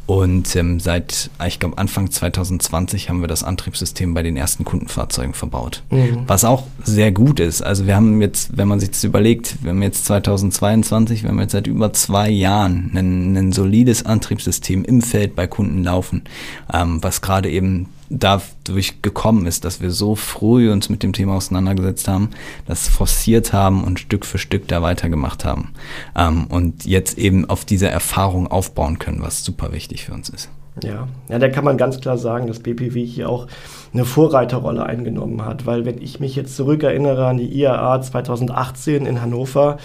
Und 0.07 0.55
ähm, 0.57 0.81
seit, 0.81 1.31
ich 1.47 1.59
glaube, 1.59 1.79
Anfang 1.79 2.11
2020 2.11 3.09
haben 3.09 3.23
wir 3.23 3.29
das 3.29 3.43
Antriebssystem 3.43 4.13
bei 4.13 4.23
den 4.23 4.37
ersten 4.37 4.65
Kundenfahrzeugen 4.65 5.33
verbaut. 5.33 5.83
Mhm. 5.91 6.25
Was 6.27 6.45
auch 6.45 6.65
sehr 6.83 7.11
gut 7.11 7.41
ist. 7.41 7.63
Also 7.63 7.87
wir 7.87 7.97
haben 7.97 8.21
jetzt, 8.21 8.57
wenn 8.57 8.69
man 8.69 8.81
sich 8.81 8.91
das 8.91 9.03
überlegt, 9.05 9.57
wir 9.63 9.71
haben 9.71 9.83
jetzt 9.83 10.05
2022, 10.05 11.23
wir 11.23 11.31
haben 11.31 11.41
jetzt 11.41 11.53
seit 11.53 11.67
über 11.67 11.93
zwei 11.95 12.29
Jahren 12.29 12.91
ein, 12.95 13.37
ein 13.37 13.53
solides 13.53 14.05
Antriebssystem 14.05 14.85
im 14.85 15.01
Feld 15.01 15.35
bei 15.35 15.47
Kunden 15.47 15.83
laufen, 15.83 16.25
ähm, 16.73 17.03
was 17.03 17.23
gerade 17.23 17.51
eben 17.51 17.89
dadurch 18.11 19.03
gekommen 19.03 19.47
ist, 19.47 19.65
dass 19.65 19.81
wir 19.81 19.91
so 19.91 20.15
früh 20.15 20.71
uns 20.71 20.89
mit 20.89 21.03
dem 21.03 21.13
Thema 21.13 21.35
auseinandergesetzt 21.35 22.09
haben, 22.09 22.31
das 22.67 22.89
forciert 22.89 23.53
haben 23.53 23.85
und 23.85 24.01
Stück 24.01 24.25
für 24.27 24.39
Stück 24.39 24.69
da 24.69 24.83
weitergemacht 24.83 25.45
haben. 25.45 25.73
Ähm, 26.17 26.47
und 26.49 26.85
jetzt 26.85 27.19
eben 27.19 27.49
auf 27.49 27.65
dieser 27.65 27.91
Erfahrung 27.91 28.47
aufbauen 28.47 28.99
können, 28.99 29.23
was 29.23 29.45
super 29.45 29.73
wichtig 29.73 30.05
für 30.05 30.13
uns 30.13 30.29
ist. 30.29 30.51
Ja. 30.83 31.07
ja, 31.29 31.39
da 31.39 31.49
kann 31.49 31.65
man 31.65 31.77
ganz 31.77 32.01
klar 32.01 32.19
sagen, 32.19 32.49
dass 32.49 32.59
BPW 32.59 33.05
hier 33.07 33.29
auch 33.29 33.47
eine 33.93 34.05
Vorreiterrolle 34.05 34.85
eingenommen 34.85 35.45
hat, 35.45 35.67
weil 35.67 35.85
wenn 35.85 36.03
ich 36.03 36.19
mich 36.19 36.35
jetzt 36.35 36.57
zurückerinnere 36.57 37.27
an 37.27 37.37
die 37.37 37.47
IAA 37.47 38.03
2018 38.03 39.07
in 39.07 39.23
Hannover, 39.23 39.79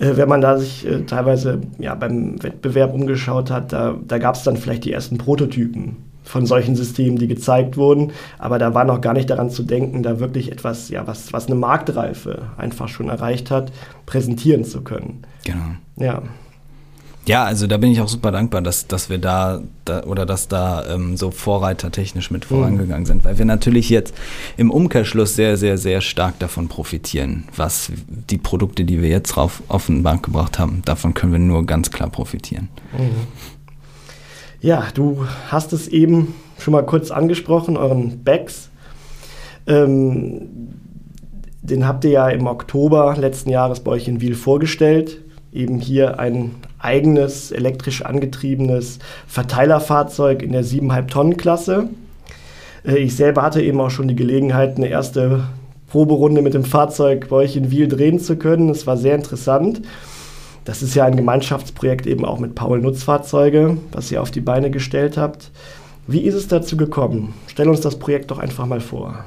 äh, 0.00 0.16
wenn 0.16 0.28
man 0.28 0.40
da 0.40 0.58
sich 0.58 0.84
äh, 0.84 1.02
teilweise 1.02 1.60
ja, 1.78 1.94
beim 1.94 2.42
Wettbewerb 2.42 2.92
umgeschaut 2.92 3.52
hat, 3.52 3.72
da, 3.72 3.94
da 4.04 4.18
gab 4.18 4.34
es 4.34 4.42
dann 4.42 4.56
vielleicht 4.56 4.84
die 4.84 4.92
ersten 4.92 5.16
Prototypen 5.16 5.96
von 6.26 6.44
solchen 6.44 6.76
Systemen, 6.76 7.18
die 7.18 7.28
gezeigt 7.28 7.76
wurden. 7.76 8.12
Aber 8.38 8.58
da 8.58 8.74
war 8.74 8.84
noch 8.84 9.00
gar 9.00 9.14
nicht 9.14 9.30
daran 9.30 9.50
zu 9.50 9.62
denken, 9.62 10.02
da 10.02 10.20
wirklich 10.20 10.52
etwas, 10.52 10.88
ja, 10.88 11.06
was, 11.06 11.32
was 11.32 11.46
eine 11.46 11.54
Marktreife 11.54 12.50
einfach 12.56 12.88
schon 12.88 13.08
erreicht 13.08 13.50
hat, 13.50 13.72
präsentieren 14.04 14.64
zu 14.64 14.82
können. 14.82 15.22
Genau. 15.44 15.76
Ja. 15.96 16.22
Ja, 17.26 17.42
also 17.42 17.66
da 17.66 17.76
bin 17.76 17.90
ich 17.90 18.00
auch 18.00 18.08
super 18.08 18.30
dankbar, 18.30 18.62
dass, 18.62 18.86
dass 18.86 19.10
wir 19.10 19.18
da, 19.18 19.60
da 19.84 20.04
oder 20.04 20.24
dass 20.26 20.46
da 20.46 20.86
ähm, 20.94 21.16
so 21.16 21.32
Vorreiter 21.32 21.90
technisch 21.90 22.30
mit 22.30 22.44
vorangegangen 22.44 23.02
mhm. 23.02 23.06
sind, 23.06 23.24
weil 23.24 23.36
wir 23.36 23.44
natürlich 23.44 23.90
jetzt 23.90 24.14
im 24.56 24.70
Umkehrschluss 24.70 25.34
sehr, 25.34 25.56
sehr, 25.56 25.76
sehr 25.76 26.00
stark 26.02 26.38
davon 26.38 26.68
profitieren, 26.68 27.48
was 27.56 27.90
die 28.06 28.38
Produkte, 28.38 28.84
die 28.84 29.02
wir 29.02 29.08
jetzt 29.08 29.30
drauf 29.30 29.60
auf 29.66 29.86
den 29.86 30.04
Bank 30.04 30.22
gebracht 30.22 30.60
haben, 30.60 30.82
davon 30.84 31.14
können 31.14 31.32
wir 31.32 31.40
nur 31.40 31.66
ganz 31.66 31.90
klar 31.90 32.10
profitieren. 32.10 32.68
Mhm. 32.96 33.55
Ja, 34.60 34.84
du 34.94 35.26
hast 35.48 35.72
es 35.72 35.86
eben 35.88 36.34
schon 36.58 36.72
mal 36.72 36.84
kurz 36.84 37.10
angesprochen, 37.10 37.76
euren 37.76 38.24
Bags. 38.24 38.70
Ähm, 39.66 40.48
den 41.62 41.86
habt 41.86 42.04
ihr 42.04 42.10
ja 42.10 42.28
im 42.28 42.46
Oktober 42.46 43.16
letzten 43.18 43.50
Jahres 43.50 43.80
bei 43.80 43.92
euch 43.92 44.08
in 44.08 44.20
Wiel 44.20 44.34
vorgestellt. 44.34 45.18
Eben 45.52 45.78
hier 45.78 46.18
ein 46.18 46.52
eigenes 46.78 47.50
elektrisch 47.50 48.02
angetriebenes 48.02 48.98
Verteilerfahrzeug 49.26 50.42
in 50.42 50.52
der 50.52 50.64
7,5 50.64 51.06
Tonnen 51.08 51.36
Klasse. 51.36 51.88
Äh, 52.86 52.98
ich 52.98 53.14
selber 53.14 53.42
hatte 53.42 53.62
eben 53.62 53.80
auch 53.80 53.90
schon 53.90 54.08
die 54.08 54.16
Gelegenheit, 54.16 54.76
eine 54.76 54.88
erste 54.88 55.44
Proberunde 55.88 56.40
mit 56.40 56.54
dem 56.54 56.64
Fahrzeug 56.64 57.28
bei 57.28 57.36
euch 57.36 57.56
in 57.56 57.70
Wiel 57.70 57.88
drehen 57.88 58.18
zu 58.18 58.36
können. 58.36 58.70
Es 58.70 58.86
war 58.86 58.96
sehr 58.96 59.14
interessant. 59.14 59.82
Das 60.66 60.82
ist 60.82 60.96
ja 60.96 61.04
ein 61.04 61.16
Gemeinschaftsprojekt 61.16 62.08
eben 62.08 62.24
auch 62.24 62.40
mit 62.40 62.56
Paul 62.56 62.80
Nutzfahrzeuge, 62.80 63.78
was 63.92 64.10
ihr 64.10 64.20
auf 64.20 64.32
die 64.32 64.40
Beine 64.40 64.68
gestellt 64.72 65.16
habt. 65.16 65.52
Wie 66.08 66.22
ist 66.22 66.34
es 66.34 66.48
dazu 66.48 66.76
gekommen? 66.76 67.34
Stell 67.46 67.68
uns 67.68 67.80
das 67.80 68.00
Projekt 68.00 68.32
doch 68.32 68.40
einfach 68.40 68.66
mal 68.66 68.80
vor. 68.80 69.24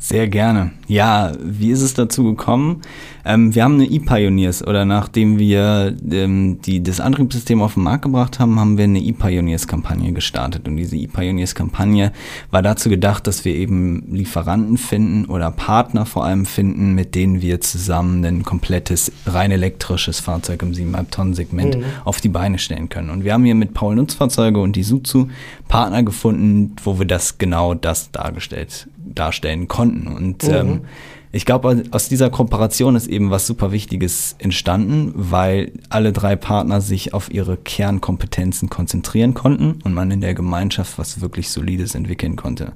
Sehr 0.00 0.28
gerne. 0.28 0.70
Ja, 0.86 1.32
wie 1.42 1.70
ist 1.70 1.82
es 1.82 1.92
dazu 1.92 2.24
gekommen? 2.24 2.82
Ähm, 3.24 3.54
wir 3.54 3.64
haben 3.64 3.74
eine 3.74 3.84
E-Pioneers 3.84 4.66
oder 4.66 4.84
nachdem 4.84 5.38
wir 5.38 5.94
ähm, 6.10 6.60
die, 6.64 6.82
das 6.82 7.00
Antriebssystem 7.00 7.60
auf 7.60 7.74
den 7.74 7.82
Markt 7.82 8.04
gebracht 8.04 8.38
haben, 8.38 8.60
haben 8.60 8.78
wir 8.78 8.84
eine 8.84 9.00
E-Pioneers-Kampagne 9.00 10.12
gestartet. 10.12 10.68
Und 10.68 10.76
diese 10.76 10.96
E-Pioneers-Kampagne 10.96 12.12
war 12.52 12.62
dazu 12.62 12.88
gedacht, 12.88 13.26
dass 13.26 13.44
wir 13.44 13.54
eben 13.54 14.14
Lieferanten 14.14 14.78
finden 14.78 15.24
oder 15.24 15.50
Partner 15.50 16.06
vor 16.06 16.24
allem 16.24 16.46
finden, 16.46 16.94
mit 16.94 17.16
denen 17.16 17.42
wir 17.42 17.60
zusammen 17.60 18.24
ein 18.24 18.44
komplettes 18.44 19.10
rein 19.26 19.50
elektrisches 19.50 20.20
Fahrzeug 20.20 20.62
im 20.62 20.72
7,5 20.72 21.10
Tonnen 21.10 21.34
Segment 21.34 21.76
mhm. 21.76 21.84
auf 22.04 22.20
die 22.20 22.28
Beine 22.28 22.58
stellen 22.58 22.88
können. 22.88 23.10
Und 23.10 23.24
wir 23.24 23.32
haben 23.32 23.44
hier 23.44 23.56
mit 23.56 23.74
Paul 23.74 23.96
Nutzfahrzeuge 23.96 24.60
und 24.60 24.76
die 24.76 24.84
Suzu 24.84 25.28
Partner 25.66 26.04
gefunden, 26.04 26.76
wo 26.82 26.98
wir 26.98 27.06
das 27.06 27.36
genau 27.36 27.74
das 27.74 28.10
dargestellt, 28.12 28.88
darstellen 29.18 29.68
konnten. 29.68 30.06
Und 30.06 30.44
mhm. 30.44 30.54
ähm, 30.54 30.80
ich 31.30 31.44
glaube, 31.44 31.82
aus 31.90 32.08
dieser 32.08 32.30
Kooperation 32.30 32.96
ist 32.96 33.06
eben 33.06 33.30
was 33.30 33.46
super 33.46 33.70
Wichtiges 33.70 34.34
entstanden, 34.38 35.12
weil 35.14 35.72
alle 35.90 36.12
drei 36.12 36.36
Partner 36.36 36.80
sich 36.80 37.12
auf 37.12 37.30
ihre 37.30 37.58
Kernkompetenzen 37.58 38.70
konzentrieren 38.70 39.34
konnten 39.34 39.82
und 39.84 39.92
man 39.92 40.10
in 40.10 40.22
der 40.22 40.32
Gemeinschaft 40.32 40.98
was 40.98 41.20
wirklich 41.20 41.50
Solides 41.50 41.94
entwickeln 41.94 42.36
konnte. 42.36 42.72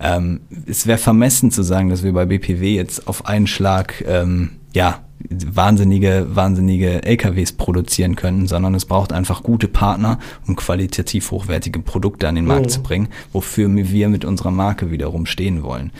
Ähm, 0.00 0.40
es 0.66 0.86
wäre 0.86 0.98
vermessen 0.98 1.50
zu 1.50 1.62
sagen, 1.62 1.90
dass 1.90 2.02
wir 2.02 2.14
bei 2.14 2.24
BPW 2.24 2.74
jetzt 2.74 3.06
auf 3.06 3.26
einen 3.26 3.46
Schlag, 3.46 4.02
ähm, 4.06 4.52
ja, 4.72 5.03
wahnsinnige, 5.28 6.26
wahnsinnige 6.30 7.02
LKWs 7.02 7.52
produzieren 7.52 8.16
können, 8.16 8.46
sondern 8.46 8.74
es 8.74 8.84
braucht 8.84 9.12
einfach 9.12 9.42
gute 9.42 9.68
Partner, 9.68 10.18
um 10.46 10.56
qualitativ 10.56 11.30
hochwertige 11.30 11.80
Produkte 11.80 12.28
an 12.28 12.34
den 12.34 12.46
Markt 12.46 12.66
mhm. 12.66 12.70
zu 12.70 12.82
bringen, 12.82 13.08
wofür 13.32 13.68
wir 13.74 14.08
mit 14.08 14.24
unserer 14.24 14.50
Marke 14.50 14.90
wiederum 14.90 15.26
stehen 15.26 15.62
wollen. 15.62 15.92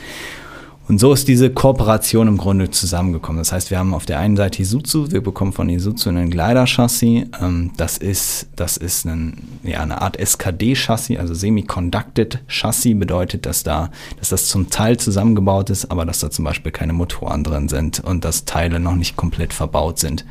Und 0.87 0.99
so 0.99 1.13
ist 1.13 1.27
diese 1.27 1.49
Kooperation 1.49 2.27
im 2.27 2.37
Grunde 2.37 2.69
zusammengekommen. 2.69 3.39
Das 3.39 3.51
heißt, 3.51 3.71
wir 3.71 3.79
haben 3.79 3.95
auf 3.95 4.05
der 4.05 4.19
einen 4.19 4.37
Seite 4.37 4.61
Isuzu, 4.61 5.11
wir 5.11 5.21
bekommen 5.21 5.51
von 5.51 5.67
Isuzu 5.67 6.09
einen 6.09 6.29
Glider-Chassis. 6.29 7.25
Ähm, 7.41 7.71
das 7.75 7.97
ist, 7.97 8.49
das 8.55 8.77
ist 8.77 9.05
ein, 9.05 9.59
ja, 9.63 9.81
eine 9.81 10.01
Art 10.03 10.17
SKD-Chassis, 10.17 11.17
also 11.17 11.33
Semi-Conducted 11.33 12.39
Chassis 12.47 12.99
bedeutet, 12.99 13.47
dass 13.47 13.63
da, 13.63 13.89
dass 14.19 14.29
das 14.29 14.47
zum 14.47 14.69
Teil 14.69 14.97
zusammengebaut 14.97 15.71
ist, 15.71 15.89
aber 15.89 16.05
dass 16.05 16.19
da 16.19 16.29
zum 16.29 16.45
Beispiel 16.45 16.71
keine 16.71 16.93
Motoren 16.93 17.43
drin 17.43 17.67
sind 17.67 18.01
und 18.01 18.23
dass 18.23 18.45
Teile 18.45 18.79
noch 18.79 18.95
nicht 18.95 19.15
komplett 19.15 19.53
verbaut 19.53 19.97
sind. 19.97 20.23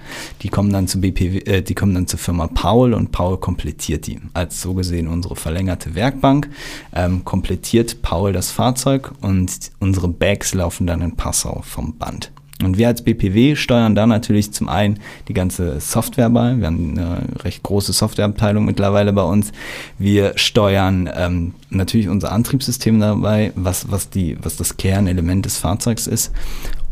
Die 0.42 0.50
kommen 0.50 0.72
dann 0.72 0.86
zu 0.86 1.00
BPW, 1.00 1.38
äh, 1.38 1.62
die 1.62 1.74
kommen 1.74 1.94
dann 1.94 2.06
zur 2.06 2.20
Firma 2.20 2.46
Paul 2.46 2.94
und 2.94 3.10
Paul 3.10 3.38
komplettiert 3.38 4.06
die. 4.06 4.20
Als 4.34 4.62
so 4.62 4.74
gesehen 4.74 5.08
unsere 5.08 5.34
verlängerte 5.34 5.96
Werkbank 5.96 6.48
ähm, 6.94 7.24
komplettiert 7.24 8.02
Paul 8.02 8.32
das 8.32 8.52
Fahrzeug 8.52 9.10
und 9.20 9.50
unsere 9.80 10.06
Bags 10.06 10.43
Tracks 10.44 10.54
laufen 10.54 10.86
dann 10.86 11.00
in 11.00 11.16
Passau 11.16 11.62
vom 11.64 11.96
Band. 11.96 12.30
Und 12.62 12.78
wir 12.78 12.86
als 12.86 13.02
BPW 13.02 13.56
steuern 13.56 13.94
da 13.94 14.06
natürlich 14.06 14.52
zum 14.52 14.68
einen 14.68 15.00
die 15.26 15.34
ganze 15.34 15.80
Software 15.80 16.30
bei. 16.30 16.56
Wir 16.56 16.66
haben 16.66 16.96
eine 16.96 17.22
recht 17.42 17.62
große 17.62 17.92
Softwareabteilung 17.92 18.64
mittlerweile 18.64 19.12
bei 19.12 19.22
uns. 19.22 19.52
Wir 19.98 20.34
steuern 20.36 21.10
ähm, 21.14 21.54
natürlich 21.70 22.08
unser 22.08 22.30
Antriebssystem 22.30 23.00
dabei, 23.00 23.52
was, 23.56 23.90
was, 23.90 24.08
die, 24.08 24.36
was 24.40 24.56
das 24.56 24.76
Kernelement 24.76 25.46
des 25.46 25.58
Fahrzeugs 25.58 26.06
ist. 26.06 26.32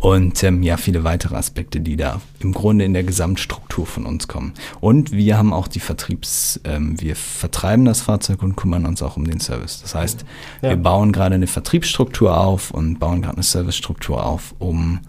Und 0.02 0.42
ähm, 0.42 0.64
ja, 0.64 0.76
viele 0.78 1.04
weitere 1.04 1.36
Aspekte, 1.36 1.80
die 1.80 1.94
da 1.94 2.20
im 2.40 2.52
Grunde 2.52 2.84
in 2.84 2.92
der 2.92 3.04
Gesamtstruktur 3.04 3.86
von 3.86 4.04
uns 4.04 4.26
kommen. 4.26 4.52
Und 4.80 5.12
wir 5.12 5.38
haben 5.38 5.52
auch 5.52 5.68
die 5.68 5.78
Vertriebs, 5.78 6.60
ähm, 6.64 7.00
wir 7.00 7.14
vertreiben 7.14 7.84
das 7.84 8.00
Fahrzeug 8.00 8.42
und 8.42 8.56
kümmern 8.56 8.84
uns 8.84 9.00
auch 9.00 9.16
um 9.16 9.24
den 9.24 9.38
Service. 9.38 9.80
Das 9.80 9.94
heißt, 9.94 10.24
ja. 10.60 10.70
wir 10.70 10.76
bauen 10.76 11.12
gerade 11.12 11.36
eine 11.36 11.46
Vertriebsstruktur 11.46 12.36
auf 12.36 12.72
und 12.72 12.98
bauen 12.98 13.22
gerade 13.22 13.36
eine 13.36 13.44
Servicestruktur 13.44 14.26
auf, 14.26 14.56
um 14.58 15.02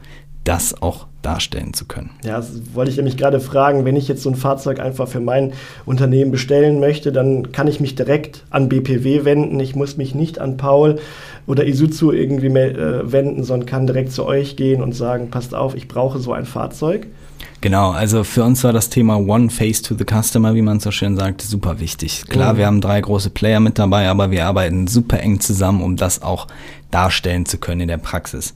das 0.43 0.81
auch 0.81 1.07
darstellen 1.21 1.73
zu 1.73 1.85
können. 1.85 2.09
Ja, 2.23 2.35
das 2.35 2.51
wollte 2.73 2.91
ich 2.91 2.97
nämlich 2.97 3.15
gerade 3.15 3.39
fragen, 3.39 3.85
wenn 3.85 3.95
ich 3.95 4.07
jetzt 4.07 4.23
so 4.23 4.29
ein 4.29 4.35
Fahrzeug 4.35 4.79
einfach 4.79 5.07
für 5.07 5.21
mein 5.21 5.53
Unternehmen 5.85 6.31
bestellen 6.31 6.79
möchte, 6.79 7.11
dann 7.11 7.51
kann 7.51 7.67
ich 7.67 7.79
mich 7.79 7.95
direkt 7.95 8.43
an 8.49 8.67
BPW 8.67 9.23
wenden. 9.23 9.59
Ich 9.59 9.75
muss 9.75 9.95
mich 9.95 10.15
nicht 10.15 10.39
an 10.39 10.57
Paul 10.57 10.99
oder 11.47 11.65
Isuzu 11.65 12.11
irgendwie 12.11 12.47
äh, 12.47 13.11
wenden, 13.11 13.43
sondern 13.43 13.67
kann 13.67 13.87
direkt 13.87 14.11
zu 14.11 14.25
euch 14.25 14.55
gehen 14.55 14.81
und 14.81 14.93
sagen, 14.93 15.29
passt 15.29 15.55
auf, 15.55 15.75
ich 15.75 15.87
brauche 15.87 16.19
so 16.19 16.33
ein 16.33 16.45
Fahrzeug. 16.45 17.07
Genau, 17.61 17.91
also 17.91 18.25
für 18.25 18.43
uns 18.43 18.61
war 18.65 18.73
das 18.73 18.89
Thema 18.89 19.15
One 19.15 19.49
Face 19.49 19.81
to 19.81 19.95
the 19.95 20.03
Customer, 20.03 20.53
wie 20.53 20.61
man 20.61 20.81
so 20.81 20.91
schön 20.91 21.15
sagt, 21.15 21.41
super 21.41 21.79
wichtig. 21.79 22.25
Klar, 22.27 22.53
mhm. 22.53 22.57
wir 22.57 22.65
haben 22.65 22.81
drei 22.81 22.99
große 22.99 23.29
Player 23.29 23.61
mit 23.61 23.79
dabei, 23.79 24.09
aber 24.09 24.31
wir 24.31 24.45
arbeiten 24.45 24.87
super 24.87 25.21
eng 25.21 25.39
zusammen, 25.39 25.81
um 25.81 25.95
das 25.95 26.21
auch 26.21 26.47
darstellen 26.91 27.45
zu 27.45 27.57
können 27.57 27.81
in 27.81 27.87
der 27.87 27.97
Praxis. 27.97 28.53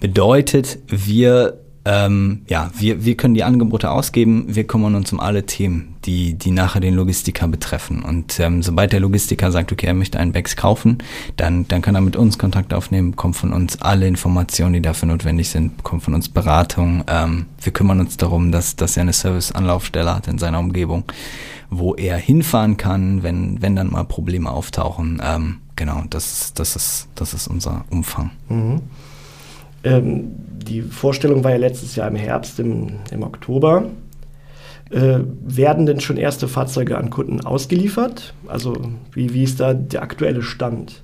Bedeutet, 0.00 0.78
wir 0.88 1.58
ähm, 1.86 2.42
ja, 2.48 2.68
wir, 2.76 3.04
wir 3.04 3.16
können 3.16 3.34
die 3.34 3.44
Angebote 3.44 3.92
ausgeben, 3.92 4.44
wir 4.48 4.66
kümmern 4.66 4.96
uns 4.96 5.12
um 5.12 5.20
alle 5.20 5.46
Themen, 5.46 5.94
die, 6.04 6.34
die 6.34 6.50
nachher 6.50 6.80
den 6.80 6.94
Logistiker 6.94 7.46
betreffen. 7.46 8.02
Und 8.02 8.40
ähm, 8.40 8.60
sobald 8.64 8.92
der 8.92 8.98
Logistiker 8.98 9.52
sagt, 9.52 9.70
okay, 9.70 9.86
er 9.86 9.94
möchte 9.94 10.18
einen 10.18 10.32
Bags 10.32 10.56
kaufen, 10.56 10.98
dann, 11.36 11.68
dann 11.68 11.82
kann 11.82 11.94
er 11.94 12.00
mit 12.00 12.16
uns 12.16 12.38
Kontakt 12.38 12.74
aufnehmen, 12.74 13.12
bekommt 13.12 13.36
von 13.36 13.52
uns 13.52 13.80
alle 13.82 14.08
Informationen, 14.08 14.72
die 14.72 14.82
dafür 14.82 15.06
notwendig 15.06 15.48
sind, 15.48 15.76
bekommt 15.76 16.02
von 16.02 16.14
uns 16.14 16.28
Beratung. 16.28 17.04
Ähm, 17.06 17.46
wir 17.62 17.72
kümmern 17.72 18.00
uns 18.00 18.16
darum, 18.16 18.50
dass, 18.50 18.74
dass 18.74 18.96
er 18.96 19.02
eine 19.02 19.12
Service-Anlaufstelle 19.12 20.12
hat 20.12 20.26
in 20.26 20.38
seiner 20.38 20.58
Umgebung, 20.58 21.04
wo 21.70 21.94
er 21.94 22.16
hinfahren 22.16 22.76
kann, 22.76 23.22
wenn, 23.22 23.62
wenn 23.62 23.76
dann 23.76 23.92
mal 23.92 24.02
Probleme 24.02 24.50
auftauchen. 24.50 25.22
Ähm, 25.24 25.58
genau, 25.76 26.02
das, 26.10 26.52
das, 26.52 26.74
ist, 26.74 27.06
das 27.14 27.32
ist 27.32 27.46
unser 27.46 27.84
Umfang. 27.90 28.32
Mhm. 28.48 28.82
Ähm, 29.86 30.32
die 30.66 30.82
Vorstellung 30.82 31.44
war 31.44 31.52
ja 31.52 31.58
letztes 31.58 31.96
Jahr 31.96 32.08
im 32.08 32.16
Herbst, 32.16 32.58
im, 32.58 32.96
im 33.10 33.22
Oktober. 33.22 33.84
Äh, 34.90 35.18
werden 35.44 35.86
denn 35.86 36.00
schon 36.00 36.16
erste 36.16 36.48
Fahrzeuge 36.48 36.96
an 36.96 37.10
Kunden 37.10 37.40
ausgeliefert? 37.40 38.34
Also 38.46 38.76
wie, 39.12 39.32
wie 39.32 39.42
ist 39.42 39.58
da 39.58 39.74
der 39.74 40.02
aktuelle 40.02 40.42
Stand? 40.42 41.02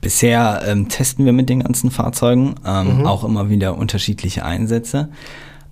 Bisher 0.00 0.62
ähm, 0.66 0.88
testen 0.88 1.24
wir 1.24 1.32
mit 1.32 1.48
den 1.48 1.62
ganzen 1.62 1.90
Fahrzeugen 1.90 2.54
ähm, 2.64 3.00
mhm. 3.00 3.06
auch 3.06 3.24
immer 3.24 3.50
wieder 3.50 3.76
unterschiedliche 3.76 4.44
Einsätze. 4.44 5.08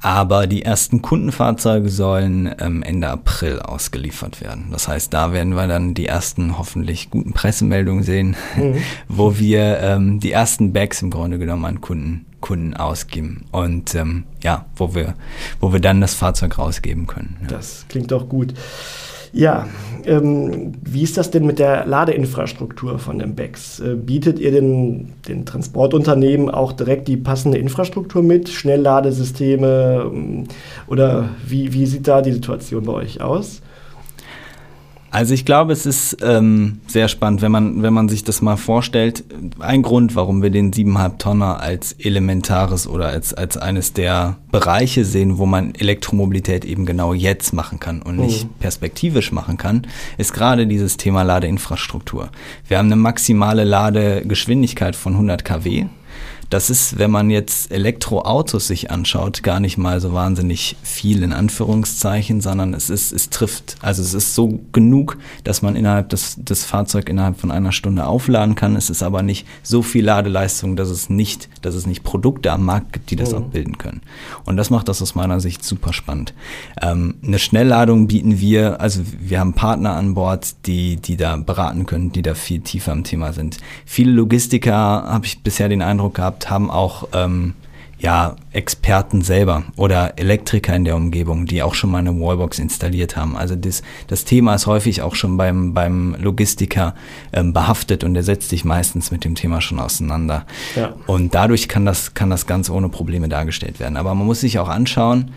Aber 0.00 0.46
die 0.46 0.62
ersten 0.62 1.00
Kundenfahrzeuge 1.00 1.88
sollen 1.88 2.54
ähm, 2.60 2.82
Ende 2.82 3.08
April 3.08 3.60
ausgeliefert 3.60 4.42
werden. 4.42 4.66
Das 4.70 4.88
heißt, 4.88 5.12
da 5.14 5.32
werden 5.32 5.54
wir 5.54 5.66
dann 5.66 5.94
die 5.94 6.06
ersten 6.06 6.58
hoffentlich 6.58 7.10
guten 7.10 7.32
Pressemeldungen 7.32 8.02
sehen, 8.02 8.36
mhm. 8.56 8.76
wo 9.08 9.38
wir 9.38 9.80
ähm, 9.80 10.20
die 10.20 10.32
ersten 10.32 10.72
Bags 10.72 11.00
im 11.00 11.10
Grunde 11.10 11.38
genommen 11.38 11.64
an 11.64 11.80
Kunden, 11.80 12.26
Kunden 12.46 12.74
ausgeben. 12.74 13.44
Und 13.50 13.94
ähm, 13.96 14.22
ja, 14.42 14.66
wo 14.76 14.94
wir, 14.94 15.14
wo 15.60 15.72
wir 15.72 15.80
dann 15.80 16.00
das 16.00 16.14
Fahrzeug 16.14 16.58
rausgeben 16.58 17.08
können. 17.08 17.36
Ja. 17.42 17.48
Das 17.48 17.86
klingt 17.88 18.12
doch 18.12 18.28
gut. 18.28 18.54
Ja, 19.32 19.66
ähm, 20.04 20.72
wie 20.80 21.02
ist 21.02 21.16
das 21.16 21.32
denn 21.32 21.44
mit 21.44 21.58
der 21.58 21.84
Ladeinfrastruktur 21.86 23.00
von 23.00 23.18
dem 23.18 23.34
BEX? 23.34 23.80
Äh, 23.80 23.96
bietet 23.96 24.38
ihr 24.38 24.52
den, 24.52 25.12
den 25.26 25.44
Transportunternehmen 25.44 26.48
auch 26.48 26.72
direkt 26.72 27.08
die 27.08 27.16
passende 27.16 27.58
Infrastruktur 27.58 28.22
mit, 28.22 28.48
Schnellladesysteme 28.48 30.04
ähm, 30.06 30.44
oder 30.86 31.30
wie, 31.46 31.72
wie 31.72 31.86
sieht 31.86 32.06
da 32.06 32.22
die 32.22 32.32
Situation 32.32 32.84
bei 32.84 32.92
euch 32.92 33.20
aus? 33.20 33.60
Also 35.10 35.34
ich 35.34 35.44
glaube, 35.44 35.72
es 35.72 35.86
ist 35.86 36.18
ähm, 36.22 36.80
sehr 36.86 37.08
spannend, 37.08 37.42
wenn 37.42 37.52
man, 37.52 37.82
wenn 37.82 37.94
man 37.94 38.08
sich 38.08 38.24
das 38.24 38.42
mal 38.42 38.56
vorstellt. 38.56 39.24
Ein 39.58 39.82
Grund, 39.82 40.14
warum 40.16 40.42
wir 40.42 40.50
den 40.50 40.72
7,5 40.72 41.18
Tonner 41.18 41.60
als 41.60 41.92
elementares 41.92 42.86
oder 42.86 43.06
als, 43.06 43.32
als 43.32 43.56
eines 43.56 43.92
der 43.92 44.36
Bereiche 44.50 45.04
sehen, 45.04 45.38
wo 45.38 45.46
man 45.46 45.74
Elektromobilität 45.74 46.64
eben 46.64 46.86
genau 46.86 47.14
jetzt 47.14 47.52
machen 47.52 47.80
kann 47.80 48.02
und 48.02 48.16
nicht 48.16 48.44
mhm. 48.44 48.54
perspektivisch 48.58 49.32
machen 49.32 49.56
kann, 49.56 49.86
ist 50.18 50.34
gerade 50.34 50.66
dieses 50.66 50.96
Thema 50.96 51.22
Ladeinfrastruktur. 51.22 52.28
Wir 52.68 52.78
haben 52.78 52.86
eine 52.86 52.96
maximale 52.96 53.64
Ladegeschwindigkeit 53.64 54.96
von 54.96 55.14
100 55.14 55.44
kW. 55.44 55.86
Das 56.50 56.70
ist, 56.70 56.98
wenn 56.98 57.10
man 57.10 57.30
jetzt 57.30 57.72
Elektroautos 57.72 58.68
sich 58.68 58.90
anschaut, 58.90 59.42
gar 59.42 59.60
nicht 59.60 59.78
mal 59.78 60.00
so 60.00 60.12
wahnsinnig 60.12 60.76
viel 60.82 61.22
in 61.22 61.32
Anführungszeichen, 61.32 62.40
sondern 62.40 62.74
es 62.74 62.90
ist, 62.90 63.12
es 63.12 63.30
trifft, 63.30 63.76
also 63.80 64.02
es 64.02 64.14
ist 64.14 64.34
so 64.34 64.60
genug, 64.72 65.18
dass 65.44 65.62
man 65.62 65.76
innerhalb 65.76 66.08
des, 66.10 66.36
des 66.38 66.64
Fahrzeug 66.64 67.08
innerhalb 67.08 67.40
von 67.40 67.50
einer 67.50 67.72
Stunde 67.72 68.06
aufladen 68.06 68.54
kann. 68.54 68.76
Es 68.76 68.90
ist 68.90 69.02
aber 69.02 69.22
nicht 69.22 69.46
so 69.62 69.82
viel 69.82 70.04
Ladeleistung, 70.04 70.76
dass 70.76 70.88
es 70.88 71.10
nicht, 71.10 71.48
dass 71.62 71.74
es 71.74 71.86
nicht 71.86 72.04
Produkte 72.04 72.52
am 72.52 72.64
Markt 72.64 72.92
gibt, 72.92 73.10
die 73.10 73.16
das 73.16 73.32
mhm. 73.32 73.38
abbilden 73.38 73.78
können. 73.78 74.02
Und 74.44 74.56
das 74.56 74.70
macht 74.70 74.88
das 74.88 75.02
aus 75.02 75.14
meiner 75.14 75.40
Sicht 75.40 75.64
super 75.64 75.92
spannend. 75.92 76.34
Ähm, 76.80 77.16
eine 77.24 77.38
Schnellladung 77.38 78.06
bieten 78.06 78.40
wir, 78.40 78.80
also 78.80 79.00
wir 79.20 79.40
haben 79.40 79.54
Partner 79.54 79.94
an 79.94 80.14
Bord, 80.14 80.54
die, 80.66 80.96
die 80.96 81.16
da 81.16 81.36
beraten 81.36 81.86
können, 81.86 82.12
die 82.12 82.22
da 82.22 82.34
viel 82.34 82.60
tiefer 82.60 82.92
im 82.92 83.04
Thema 83.04 83.32
sind. 83.32 83.58
Viele 83.84 84.12
Logistiker 84.12 84.72
habe 84.74 85.26
ich 85.26 85.42
bisher 85.42 85.68
den 85.68 85.82
Eindruck 85.82 86.14
gehabt, 86.14 86.35
gehabt, 86.36 86.50
haben 86.50 86.70
auch 86.70 87.08
ähm, 87.12 87.54
ja, 87.98 88.36
Experten 88.52 89.22
selber 89.22 89.64
oder 89.76 90.18
Elektriker 90.18 90.76
in 90.76 90.84
der 90.84 90.96
Umgebung, 90.96 91.46
die 91.46 91.62
auch 91.62 91.74
schon 91.74 91.90
mal 91.90 91.98
eine 91.98 92.20
Wallbox 92.20 92.58
installiert 92.58 93.16
haben. 93.16 93.36
Also 93.36 93.56
das, 93.56 93.82
das 94.06 94.24
Thema 94.24 94.54
ist 94.54 94.66
häufig 94.66 95.00
auch 95.00 95.14
schon 95.14 95.38
beim, 95.38 95.72
beim 95.72 96.14
Logistiker 96.20 96.94
ähm, 97.32 97.54
behaftet 97.54 98.04
und 98.04 98.12
der 98.12 98.22
setzt 98.22 98.50
sich 98.50 98.66
meistens 98.66 99.10
mit 99.10 99.24
dem 99.24 99.34
Thema 99.34 99.62
schon 99.62 99.80
auseinander. 99.80 100.44
Ja. 100.74 100.92
Und 101.06 101.34
dadurch 101.34 101.68
kann 101.68 101.86
das, 101.86 102.12
kann 102.12 102.28
das 102.28 102.46
ganz 102.46 102.68
ohne 102.68 102.90
Probleme 102.90 103.28
dargestellt 103.30 103.80
werden. 103.80 103.96
Aber 103.96 104.14
man 104.14 104.26
muss 104.26 104.40
sich 104.40 104.58
auch 104.58 104.68
anschauen, 104.68 105.30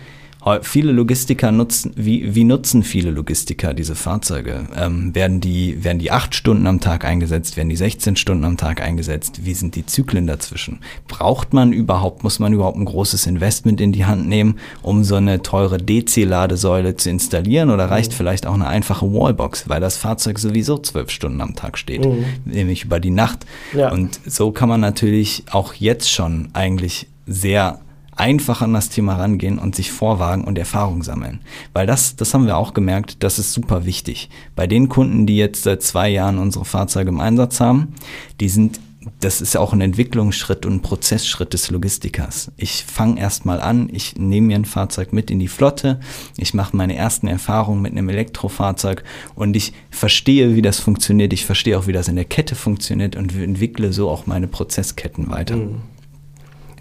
Viele 0.61 0.93
Logistiker 0.93 1.51
nutzen, 1.51 1.91
wie, 1.97 2.33
wie 2.33 2.45
nutzen 2.45 2.83
viele 2.83 3.11
Logistiker 3.11 3.73
diese 3.73 3.93
Fahrzeuge? 3.93 4.67
Ähm, 4.75 5.13
werden, 5.13 5.41
die, 5.41 5.83
werden 5.83 5.99
die 5.99 6.11
acht 6.11 6.33
Stunden 6.33 6.65
am 6.65 6.79
Tag 6.79 7.03
eingesetzt? 7.03 7.57
Werden 7.57 7.67
die 7.67 7.75
16 7.75 8.15
Stunden 8.15 8.45
am 8.45 8.55
Tag 8.55 8.81
eingesetzt? 8.81 9.41
Wie 9.43 9.53
sind 9.53 9.75
die 9.75 9.85
Zyklen 9.85 10.27
dazwischen? 10.27 10.79
Braucht 11.09 11.53
man 11.53 11.73
überhaupt, 11.73 12.23
muss 12.23 12.39
man 12.39 12.53
überhaupt 12.53 12.77
ein 12.77 12.85
großes 12.85 13.27
Investment 13.27 13.81
in 13.81 13.91
die 13.91 14.05
Hand 14.05 14.29
nehmen, 14.29 14.55
um 14.81 15.03
so 15.03 15.15
eine 15.15 15.41
teure 15.41 15.77
DC-Ladesäule 15.77 16.95
zu 16.95 17.09
installieren? 17.09 17.69
Oder 17.69 17.91
reicht 17.91 18.11
mhm. 18.13 18.15
vielleicht 18.15 18.47
auch 18.47 18.53
eine 18.53 18.67
einfache 18.67 19.11
Wallbox, 19.11 19.67
weil 19.67 19.81
das 19.81 19.97
Fahrzeug 19.97 20.39
sowieso 20.39 20.77
zwölf 20.77 21.09
Stunden 21.09 21.41
am 21.41 21.55
Tag 21.55 21.77
steht, 21.77 22.05
mhm. 22.05 22.23
nämlich 22.45 22.85
über 22.85 23.01
die 23.01 23.11
Nacht? 23.11 23.45
Ja. 23.73 23.91
Und 23.91 24.21
so 24.25 24.51
kann 24.51 24.69
man 24.69 24.79
natürlich 24.79 25.43
auch 25.51 25.73
jetzt 25.73 26.09
schon 26.09 26.47
eigentlich 26.53 27.07
sehr 27.27 27.81
einfach 28.19 28.61
an 28.61 28.73
das 28.73 28.89
Thema 28.89 29.15
rangehen 29.15 29.59
und 29.59 29.75
sich 29.75 29.91
vorwagen 29.91 30.43
und 30.43 30.57
Erfahrung 30.57 31.03
sammeln. 31.03 31.39
Weil 31.73 31.87
das, 31.87 32.15
das 32.15 32.33
haben 32.33 32.45
wir 32.45 32.57
auch 32.57 32.73
gemerkt, 32.73 33.23
das 33.23 33.39
ist 33.39 33.53
super 33.53 33.85
wichtig. 33.85 34.29
Bei 34.55 34.67
den 34.67 34.89
Kunden, 34.89 35.25
die 35.25 35.37
jetzt 35.37 35.63
seit 35.63 35.81
zwei 35.81 36.09
Jahren 36.09 36.37
unsere 36.37 36.65
Fahrzeuge 36.65 37.09
im 37.09 37.21
Einsatz 37.21 37.59
haben, 37.59 37.93
die 38.39 38.49
sind 38.49 38.79
das 39.21 39.39
ist 39.39 39.55
auch 39.55 39.73
ein 39.73 39.81
Entwicklungsschritt 39.81 40.65
und 40.65 40.73
ein 40.73 40.81
Prozessschritt 40.81 41.53
des 41.53 41.71
Logistikers. 41.71 42.51
Ich 42.57 42.83
fange 42.85 43.19
erstmal 43.19 43.61
an, 43.61 43.89
ich 43.91 44.17
nehme 44.17 44.47
mir 44.47 44.55
ein 44.57 44.65
Fahrzeug 44.65 45.13
mit 45.13 45.31
in 45.31 45.39
die 45.39 45.47
Flotte, 45.47 45.99
ich 46.37 46.53
mache 46.53 46.75
meine 46.75 46.95
ersten 46.95 47.27
Erfahrungen 47.27 47.81
mit 47.81 47.93
einem 47.93 48.09
Elektrofahrzeug 48.09 49.03
und 49.35 49.55
ich 49.55 49.73
verstehe, 49.89 50.55
wie 50.55 50.61
das 50.61 50.79
funktioniert, 50.79 51.31
ich 51.33 51.45
verstehe 51.45 51.77
auch, 51.77 51.87
wie 51.87 51.93
das 51.93 52.09
in 52.09 52.17
der 52.17 52.25
Kette 52.25 52.55
funktioniert 52.55 53.15
und 53.15 53.33
entwickle 53.35 53.93
so 53.93 54.09
auch 54.09 54.27
meine 54.27 54.47
Prozessketten 54.47 55.29
weiter. 55.29 55.55
Mhm. 55.55 55.81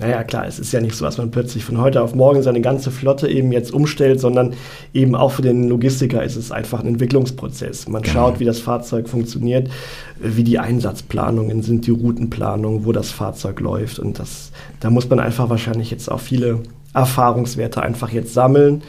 Naja, 0.00 0.22
klar, 0.22 0.46
es 0.46 0.60
ist 0.60 0.72
ja 0.72 0.80
nicht 0.80 0.94
so, 0.94 1.04
dass 1.04 1.18
man 1.18 1.32
plötzlich 1.32 1.64
von 1.64 1.80
heute 1.80 2.02
auf 2.02 2.14
morgen 2.14 2.42
seine 2.42 2.60
ganze 2.60 2.92
Flotte 2.92 3.28
eben 3.28 3.50
jetzt 3.50 3.72
umstellt, 3.72 4.20
sondern 4.20 4.54
eben 4.94 5.16
auch 5.16 5.32
für 5.32 5.42
den 5.42 5.68
Logistiker 5.68 6.22
ist 6.22 6.36
es 6.36 6.52
einfach 6.52 6.80
ein 6.80 6.86
Entwicklungsprozess. 6.86 7.88
Man 7.88 8.02
genau. 8.02 8.14
schaut, 8.14 8.38
wie 8.38 8.44
das 8.44 8.60
Fahrzeug 8.60 9.08
funktioniert, 9.08 9.68
wie 10.20 10.44
die 10.44 10.60
Einsatzplanungen 10.60 11.62
sind, 11.62 11.86
die 11.86 11.90
Routenplanung, 11.90 12.84
wo 12.84 12.92
das 12.92 13.10
Fahrzeug 13.10 13.58
läuft. 13.58 13.98
Und 13.98 14.20
das, 14.20 14.52
da 14.78 14.90
muss 14.90 15.08
man 15.08 15.18
einfach 15.18 15.50
wahrscheinlich 15.50 15.90
jetzt 15.90 16.10
auch 16.10 16.20
viele 16.20 16.60
Erfahrungswerte 16.94 17.82
einfach 17.82 18.10
jetzt 18.10 18.34
sammeln 18.34 18.82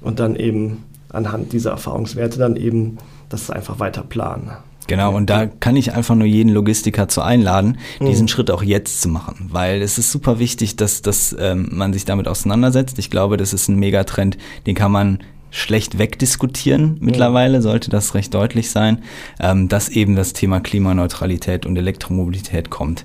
und 0.00 0.20
dann 0.20 0.36
eben 0.36 0.84
anhand 1.08 1.52
dieser 1.52 1.72
Erfahrungswerte 1.72 2.38
dann 2.38 2.56
eben 2.56 2.98
das 3.28 3.50
einfach 3.50 3.80
weiter 3.80 4.02
planen. 4.02 4.52
Genau, 4.86 5.14
und 5.14 5.30
da 5.30 5.46
kann 5.46 5.76
ich 5.76 5.92
einfach 5.92 6.14
nur 6.14 6.26
jeden 6.26 6.50
Logistiker 6.50 7.08
zu 7.08 7.22
einladen, 7.22 7.78
diesen 8.00 8.24
mhm. 8.24 8.28
Schritt 8.28 8.50
auch 8.50 8.62
jetzt 8.62 9.00
zu 9.00 9.08
machen, 9.08 9.48
weil 9.52 9.80
es 9.80 9.98
ist 9.98 10.10
super 10.10 10.38
wichtig, 10.38 10.76
dass, 10.76 11.02
dass 11.02 11.34
ähm, 11.38 11.68
man 11.70 11.92
sich 11.92 12.04
damit 12.04 12.28
auseinandersetzt. 12.28 12.98
Ich 12.98 13.10
glaube, 13.10 13.36
das 13.36 13.52
ist 13.52 13.68
ein 13.68 13.76
Megatrend, 13.76 14.38
den 14.66 14.74
kann 14.74 14.92
man 14.92 15.18
schlecht 15.50 15.98
wegdiskutieren 15.98 16.96
mittlerweile, 17.00 17.60
sollte 17.60 17.90
das 17.90 18.14
recht 18.14 18.32
deutlich 18.34 18.70
sein, 18.70 19.02
ähm, 19.38 19.68
dass 19.68 19.90
eben 19.90 20.16
das 20.16 20.32
Thema 20.32 20.60
Klimaneutralität 20.60 21.66
und 21.66 21.76
Elektromobilität 21.76 22.70
kommt. 22.70 23.04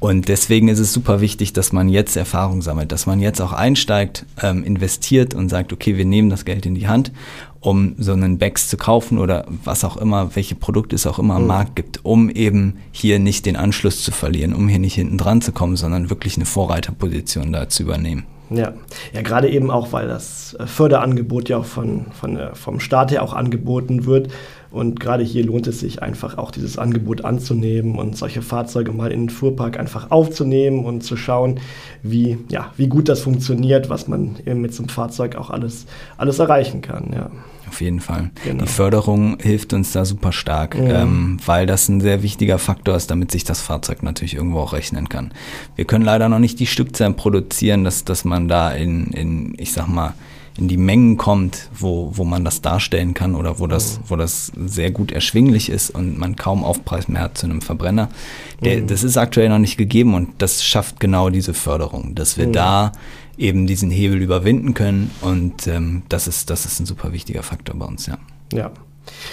Und 0.00 0.28
deswegen 0.28 0.68
ist 0.68 0.78
es 0.78 0.92
super 0.92 1.20
wichtig, 1.20 1.52
dass 1.52 1.72
man 1.72 1.88
jetzt 1.88 2.16
Erfahrung 2.16 2.62
sammelt, 2.62 2.90
dass 2.90 3.06
man 3.06 3.20
jetzt 3.20 3.40
auch 3.40 3.52
einsteigt, 3.52 4.24
ähm, 4.42 4.64
investiert 4.64 5.34
und 5.34 5.50
sagt, 5.50 5.72
okay, 5.72 5.96
wir 5.96 6.06
nehmen 6.06 6.30
das 6.30 6.44
Geld 6.44 6.66
in 6.66 6.74
die 6.74 6.88
Hand 6.88 7.12
um 7.60 7.94
so 7.98 8.12
einen 8.12 8.38
Bags 8.38 8.68
zu 8.68 8.76
kaufen 8.76 9.18
oder 9.18 9.44
was 9.64 9.84
auch 9.84 9.98
immer, 9.98 10.34
welche 10.34 10.54
Produkte 10.54 10.96
es 10.96 11.06
auch 11.06 11.18
immer 11.18 11.34
am 11.34 11.42
mhm. 11.42 11.48
Markt 11.48 11.76
gibt, 11.76 12.04
um 12.04 12.30
eben 12.30 12.78
hier 12.90 13.18
nicht 13.18 13.46
den 13.46 13.56
Anschluss 13.56 14.02
zu 14.02 14.12
verlieren, 14.12 14.54
um 14.54 14.66
hier 14.66 14.78
nicht 14.78 14.94
hinten 14.94 15.18
dran 15.18 15.42
zu 15.42 15.52
kommen, 15.52 15.76
sondern 15.76 16.10
wirklich 16.10 16.36
eine 16.36 16.46
Vorreiterposition 16.46 17.52
da 17.52 17.68
zu 17.68 17.82
übernehmen. 17.82 18.24
Ja, 18.48 18.72
ja 19.12 19.22
gerade 19.22 19.48
eben 19.48 19.70
auch, 19.70 19.92
weil 19.92 20.08
das 20.08 20.56
äh, 20.58 20.66
Förderangebot 20.66 21.48
ja 21.50 21.58
auch 21.58 21.66
von, 21.66 22.06
von, 22.18 22.38
vom 22.54 22.80
Staat 22.80 23.12
her 23.12 23.22
auch 23.22 23.34
angeboten 23.34 24.06
wird. 24.06 24.32
Und 24.70 25.00
gerade 25.00 25.24
hier 25.24 25.44
lohnt 25.44 25.66
es 25.66 25.80
sich 25.80 26.02
einfach 26.02 26.38
auch 26.38 26.50
dieses 26.50 26.78
Angebot 26.78 27.24
anzunehmen 27.24 27.96
und 27.96 28.16
solche 28.16 28.40
Fahrzeuge 28.40 28.92
mal 28.92 29.10
in 29.10 29.22
den 29.22 29.30
Fuhrpark 29.30 29.78
einfach 29.78 30.10
aufzunehmen 30.10 30.84
und 30.84 31.02
zu 31.02 31.16
schauen, 31.16 31.58
wie, 32.02 32.38
ja, 32.48 32.72
wie 32.76 32.86
gut 32.86 33.08
das 33.08 33.20
funktioniert, 33.20 33.90
was 33.90 34.06
man 34.06 34.36
eben 34.46 34.60
mit 34.60 34.72
so 34.72 34.82
einem 34.82 34.88
Fahrzeug 34.88 35.34
auch 35.36 35.50
alles, 35.50 35.86
alles 36.16 36.38
erreichen 36.38 36.82
kann. 36.82 37.10
Ja. 37.12 37.30
Auf 37.68 37.80
jeden 37.80 38.00
Fall. 38.00 38.30
Genau. 38.44 38.64
Die 38.64 38.68
Förderung 38.68 39.38
hilft 39.40 39.72
uns 39.72 39.92
da 39.92 40.04
super 40.04 40.32
stark, 40.32 40.74
ja. 40.74 41.02
ähm, 41.02 41.38
weil 41.46 41.66
das 41.66 41.88
ein 41.88 42.00
sehr 42.00 42.22
wichtiger 42.22 42.58
Faktor 42.58 42.96
ist, 42.96 43.12
damit 43.12 43.30
sich 43.30 43.44
das 43.44 43.60
Fahrzeug 43.60 44.02
natürlich 44.02 44.34
irgendwo 44.34 44.58
auch 44.58 44.72
rechnen 44.72 45.08
kann. 45.08 45.32
Wir 45.76 45.84
können 45.84 46.04
leider 46.04 46.28
noch 46.28 46.40
nicht 46.40 46.58
die 46.58 46.66
Stückzahlen 46.66 47.14
produzieren, 47.14 47.84
dass, 47.84 48.04
dass 48.04 48.24
man 48.24 48.48
da 48.48 48.72
in, 48.72 49.12
in, 49.12 49.54
ich 49.56 49.72
sag 49.72 49.86
mal, 49.86 50.14
in 50.58 50.68
die 50.68 50.76
Mengen 50.76 51.16
kommt, 51.16 51.70
wo, 51.72 52.12
wo 52.14 52.24
man 52.24 52.44
das 52.44 52.60
darstellen 52.60 53.14
kann 53.14 53.34
oder 53.34 53.58
wo 53.58 53.66
das, 53.66 54.00
wo 54.06 54.16
das 54.16 54.52
sehr 54.66 54.90
gut 54.90 55.12
erschwinglich 55.12 55.70
ist 55.70 55.90
und 55.90 56.18
man 56.18 56.36
kaum 56.36 56.64
Aufpreis 56.64 57.08
mehr 57.08 57.22
hat 57.22 57.38
zu 57.38 57.46
einem 57.46 57.62
Verbrenner. 57.62 58.08
Der, 58.62 58.78
mhm. 58.78 58.86
Das 58.86 59.02
ist 59.02 59.16
aktuell 59.16 59.48
noch 59.48 59.58
nicht 59.58 59.76
gegeben 59.76 60.14
und 60.14 60.30
das 60.38 60.64
schafft 60.64 61.00
genau 61.00 61.30
diese 61.30 61.54
Förderung, 61.54 62.14
dass 62.14 62.36
wir 62.36 62.48
mhm. 62.48 62.52
da 62.52 62.92
eben 63.38 63.66
diesen 63.66 63.90
Hebel 63.90 64.20
überwinden 64.20 64.74
können. 64.74 65.10
Und 65.22 65.66
ähm, 65.66 66.02
das, 66.08 66.28
ist, 66.28 66.50
das 66.50 66.66
ist 66.66 66.80
ein 66.80 66.86
super 66.86 67.12
wichtiger 67.12 67.42
Faktor 67.42 67.76
bei 67.76 67.86
uns, 67.86 68.06
ja. 68.06 68.18
Ja. 68.52 68.70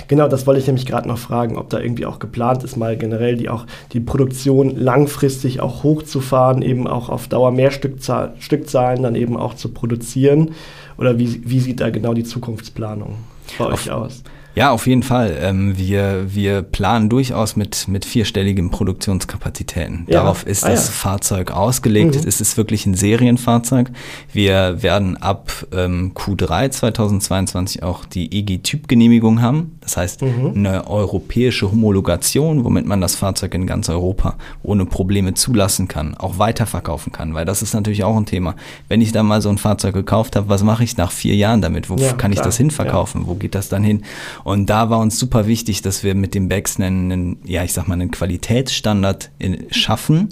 Genau, 0.08 0.28
das 0.28 0.48
wollte 0.48 0.60
ich 0.60 0.68
nämlich 0.68 0.86
gerade 0.86 1.08
noch 1.08 1.18
fragen, 1.18 1.58
ob 1.58 1.70
da 1.70 1.80
irgendwie 1.80 2.06
auch 2.06 2.20
geplant 2.20 2.64
ist, 2.64 2.78
mal 2.78 2.98
generell 2.98 3.36
die 3.36 3.50
auch 3.50 3.66
die 3.94 4.00
Produktion 4.00 4.76
langfristig 4.76 5.60
auch 5.60 5.84
hochzufahren, 5.84 6.62
eben 6.62 6.88
auch 6.88 7.10
auf 7.10 7.28
Dauer 7.28 7.52
mehr 7.52 7.72
Stückzahl, 7.72 8.34
Stückzahlen 8.40 9.04
dann 9.04 9.16
eben 9.16 9.38
auch 9.38 9.54
zu 9.54 9.70
produzieren. 9.70 10.52
Oder 10.98 11.20
wie, 11.20 11.42
wie 11.46 11.60
sieht 11.60 11.80
da 11.80 11.90
genau 11.90 12.14
die 12.14 12.24
Zukunftsplanung 12.24 13.16
bei 13.58 13.66
auf, 13.66 13.74
euch 13.74 13.92
aus? 13.92 14.24
Ja, 14.58 14.72
auf 14.72 14.88
jeden 14.88 15.04
Fall. 15.04 15.38
Ähm, 15.40 15.78
wir, 15.78 16.34
wir 16.34 16.64
planen 16.64 17.10
durchaus 17.10 17.56
mit, 17.56 17.88
mit 17.88 18.06
vierstelligen 18.06 18.72
Produktionskapazitäten. 18.72 20.06
Ja. 20.08 20.22
Darauf 20.22 20.48
ist 20.48 20.64
ah, 20.64 20.70
das 20.70 20.88
ja. 20.88 20.94
Fahrzeug 20.94 21.52
ausgelegt. 21.52 22.16
Mhm. 22.16 22.28
Es 22.28 22.42
ist 22.42 22.58
wirklich 22.58 22.88
ein 22.88 22.96
Serienfahrzeug. 22.96 23.92
Wir 24.34 24.82
werden 24.82 25.16
ab 25.16 25.52
ähm, 25.72 26.14
Q3 26.16 26.72
2022 26.72 27.84
auch 27.84 28.06
die 28.06 28.34
EG-Typgenehmigung 28.36 29.44
haben. 29.44 29.78
Das 29.82 29.96
heißt, 29.96 30.24
mhm. 30.24 30.54
eine 30.56 30.88
europäische 30.88 31.72
Homologation, 31.72 32.64
womit 32.64 32.88
man 32.88 33.00
das 33.00 33.14
Fahrzeug 33.14 33.54
in 33.54 33.68
ganz 33.68 33.90
Europa 33.90 34.38
ohne 34.64 34.88
Probleme 34.88 35.36
zulassen 35.36 35.88
kann, 35.88 36.18
auch 36.18 36.40
weiterverkaufen 36.40 37.12
kann. 37.12 37.36
Weil 37.36 37.46
das 37.46 37.62
ist 37.62 37.76
natürlich 37.76 38.04
auch 38.04 38.18
ein 38.18 38.26
Thema. 38.26 38.56
Wenn 38.88 39.02
ich 39.02 39.12
da 39.12 39.22
mal 39.22 39.44
so 39.44 39.50
ein 39.50 39.60
Fahrzeug 39.60 39.94
gekauft 39.94 40.36
habe, 40.36 40.50
was 40.50 40.64
mache 40.64 40.84
ich 40.84 40.98
nach 40.98 41.12
vier 41.12 41.36
Jahren 41.36 41.62
damit? 41.62 41.92
Wo 41.92 41.96
ja, 41.98 42.14
kann 42.14 42.32
klar. 42.32 42.34
ich 42.34 42.40
das 42.40 42.58
hinverkaufen? 42.58 43.28
Wo 43.28 43.36
geht 43.36 43.54
das 43.54 43.70
dann 43.70 43.84
hin? 43.84 44.02
Und 44.48 44.70
da 44.70 44.90
war 44.90 45.00
uns 45.00 45.20
super 45.20 45.46
wichtig, 45.46 45.82
dass 45.82 46.06
wir 46.06 46.16
mit 46.16 46.34
dem 46.34 46.48
Bags 46.48 46.80
einen, 46.80 47.38
ja, 47.44 47.66
ich 47.66 47.74
sag 47.74 47.90
mal, 47.90 47.96
einen 47.96 48.12
Qualitätsstandard 48.12 49.30
in, 49.40 49.66
schaffen, 49.72 50.30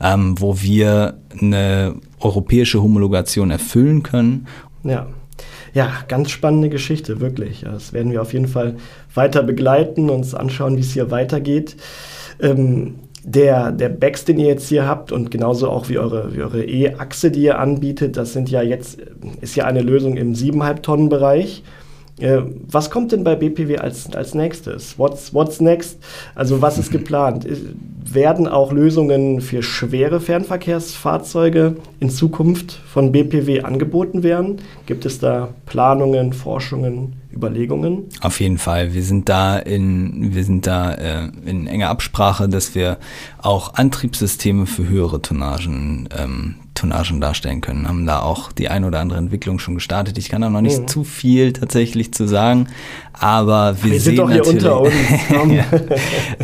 ähm, 0.00 0.40
wo 0.40 0.62
wir 0.62 1.18
eine 1.38 1.96
europäische 2.18 2.82
Homologation 2.82 3.50
erfüllen 3.50 4.02
können. 4.02 4.46
Ja. 4.84 5.08
Ja, 5.74 5.92
ganz 6.08 6.30
spannende 6.30 6.70
Geschichte, 6.70 7.20
wirklich. 7.20 7.60
Das 7.60 7.92
werden 7.92 8.10
wir 8.10 8.22
auf 8.22 8.32
jeden 8.32 8.48
Fall 8.48 8.76
weiter 9.12 9.42
begleiten, 9.42 10.08
uns 10.08 10.34
anschauen, 10.34 10.78
wie 10.78 10.80
es 10.80 10.94
hier 10.94 11.10
weitergeht. 11.10 11.76
Ähm, 12.40 12.94
der, 13.22 13.70
der 13.70 13.90
Bags, 13.90 14.24
den 14.24 14.38
ihr 14.38 14.46
jetzt 14.46 14.70
hier 14.70 14.86
habt 14.86 15.12
und 15.12 15.30
genauso 15.30 15.68
auch 15.68 15.90
wie 15.90 15.98
eure, 15.98 16.34
wie 16.34 16.40
eure 16.40 16.64
E-Achse, 16.64 17.30
die 17.30 17.42
ihr 17.42 17.58
anbietet, 17.58 18.16
das 18.16 18.32
sind 18.32 18.48
ja 18.48 18.62
jetzt, 18.62 18.98
ist 19.42 19.56
ja 19.56 19.66
eine 19.66 19.82
Lösung 19.82 20.16
im 20.16 20.32
7,5 20.32 20.80
Tonnen 20.80 21.08
Bereich. 21.10 21.62
Äh, 22.18 22.42
was 22.66 22.90
kommt 22.90 23.12
denn 23.12 23.24
bei 23.24 23.36
BPW 23.36 23.78
als, 23.78 24.12
als 24.14 24.34
nächstes? 24.34 24.98
What's, 24.98 25.32
what's 25.32 25.60
next? 25.60 25.98
Also 26.34 26.60
was 26.60 26.78
ist 26.78 26.90
geplant? 26.90 27.46
Werden 28.10 28.48
auch 28.48 28.72
Lösungen 28.72 29.40
für 29.40 29.62
schwere 29.62 30.20
Fernverkehrsfahrzeuge 30.20 31.76
in 32.00 32.10
Zukunft 32.10 32.72
von 32.72 33.12
BPW 33.12 33.62
angeboten 33.62 34.22
werden? 34.22 34.60
Gibt 34.86 35.06
es 35.06 35.18
da 35.20 35.50
Planungen, 35.66 36.32
Forschungen, 36.32 37.20
Überlegungen? 37.32 38.08
Auf 38.20 38.40
jeden 38.40 38.58
Fall. 38.58 38.94
Wir 38.94 39.02
sind 39.02 39.28
da 39.28 39.58
in, 39.58 40.34
wir 40.34 40.44
sind 40.44 40.66
da 40.66 40.94
äh, 40.94 41.28
in 41.44 41.66
enger 41.66 41.90
Absprache, 41.90 42.48
dass 42.48 42.74
wir 42.74 42.98
auch 43.40 43.74
Antriebssysteme 43.74 44.66
für 44.66 44.88
höhere 44.88 45.22
Tonnagen 45.22 46.08
ähm, 46.18 46.54
Tonnagen 46.78 47.20
darstellen 47.20 47.60
können. 47.60 47.88
Haben 47.88 48.06
da 48.06 48.20
auch 48.20 48.52
die 48.52 48.68
ein 48.68 48.84
oder 48.84 49.00
andere 49.00 49.18
Entwicklung 49.18 49.58
schon 49.58 49.74
gestartet. 49.74 50.18
Ich 50.18 50.28
kann 50.28 50.42
da 50.42 50.50
noch 50.50 50.60
nicht 50.60 50.80
mhm. 50.80 50.88
zu 50.88 51.04
viel 51.04 51.52
tatsächlich 51.52 52.12
zu 52.12 52.26
sagen, 52.26 52.68
Aber 53.20 53.76
wir, 53.82 53.92
wir 53.92 54.00
sehen 54.00 54.16
doch 54.16 54.30
hier 54.30 54.46
unter 54.46 54.80
uns. 54.80 54.92
ja, 55.50 55.64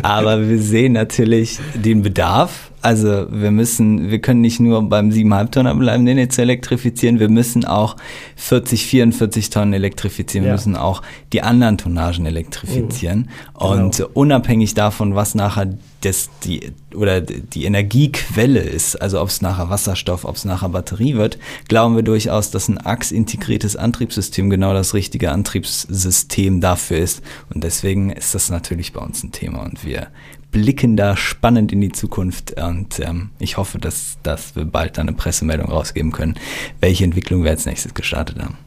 aber 0.01 0.47
wir 0.47 0.59
sehen 0.59 0.93
natürlich 0.93 1.59
den 1.73 2.01
Bedarf. 2.01 2.71
Also 2.85 3.25
wir 3.31 3.49
müssen, 3.49 4.11
wir 4.11 4.19
können 4.19 4.41
nicht 4.41 4.59
nur 4.59 4.87
beim 4.87 5.09
7,5 5.09 5.51
Tonner 5.51 5.73
bleiben, 5.73 6.05
den 6.05 6.29
zu 6.29 6.43
elektrifizieren. 6.43 7.19
Wir 7.19 7.29
müssen 7.29 7.65
auch 7.65 7.95
40, 8.35 8.85
44 8.85 9.49
Tonnen 9.49 9.73
elektrifizieren. 9.73 10.45
Ja. 10.45 10.51
Wir 10.51 10.55
müssen 10.55 10.75
auch 10.75 11.01
die 11.33 11.41
anderen 11.41 11.79
Tonnagen 11.79 12.27
elektrifizieren. 12.27 13.21
Mhm. 13.21 13.27
Und 13.55 13.97
genau. 13.97 14.09
unabhängig 14.13 14.75
davon, 14.75 15.15
was 15.15 15.33
nachher 15.33 15.75
das, 16.01 16.29
die, 16.43 16.73
oder 16.93 17.21
die 17.21 17.65
Energiequelle 17.65 18.59
ist, 18.59 19.01
also 19.01 19.19
ob 19.19 19.29
es 19.29 19.41
nachher 19.41 19.71
Wasserstoff, 19.71 20.23
ob 20.23 20.35
es 20.35 20.45
nachher 20.45 20.69
Batterie 20.69 21.15
wird, 21.15 21.39
glauben 21.67 21.95
wir 21.95 22.03
durchaus, 22.03 22.51
dass 22.51 22.67
ein 22.67 22.77
achsintegriertes 22.77 23.75
Antriebssystem 23.75 24.51
genau 24.51 24.73
das 24.73 24.93
richtige 24.93 25.31
Antriebssystem 25.31 26.61
dafür 26.65 26.97
ist. 26.97 27.21
Und 27.53 27.63
deswegen 27.63 28.09
ist 28.09 28.35
das 28.35 28.49
natürlich 28.49 28.91
bei 28.91 28.99
uns 28.99 29.23
ein 29.23 29.31
Thema 29.31 29.63
und 29.63 29.85
wir 29.85 30.07
blicken 30.51 30.95
da 30.97 31.15
spannend 31.15 31.71
in 31.71 31.81
die 31.81 31.91
Zukunft 31.91 32.59
und 32.59 32.99
ähm, 32.99 33.29
ich 33.39 33.57
hoffe, 33.57 33.77
dass, 33.77 34.17
dass 34.23 34.55
wir 34.55 34.65
bald 34.65 34.97
eine 34.97 35.13
Pressemeldung 35.13 35.69
rausgeben 35.69 36.11
können, 36.11 36.35
welche 36.79 37.03
Entwicklung 37.03 37.43
wir 37.43 37.51
als 37.51 37.65
nächstes 37.65 37.93
gestartet 37.93 38.39
haben. 38.39 38.57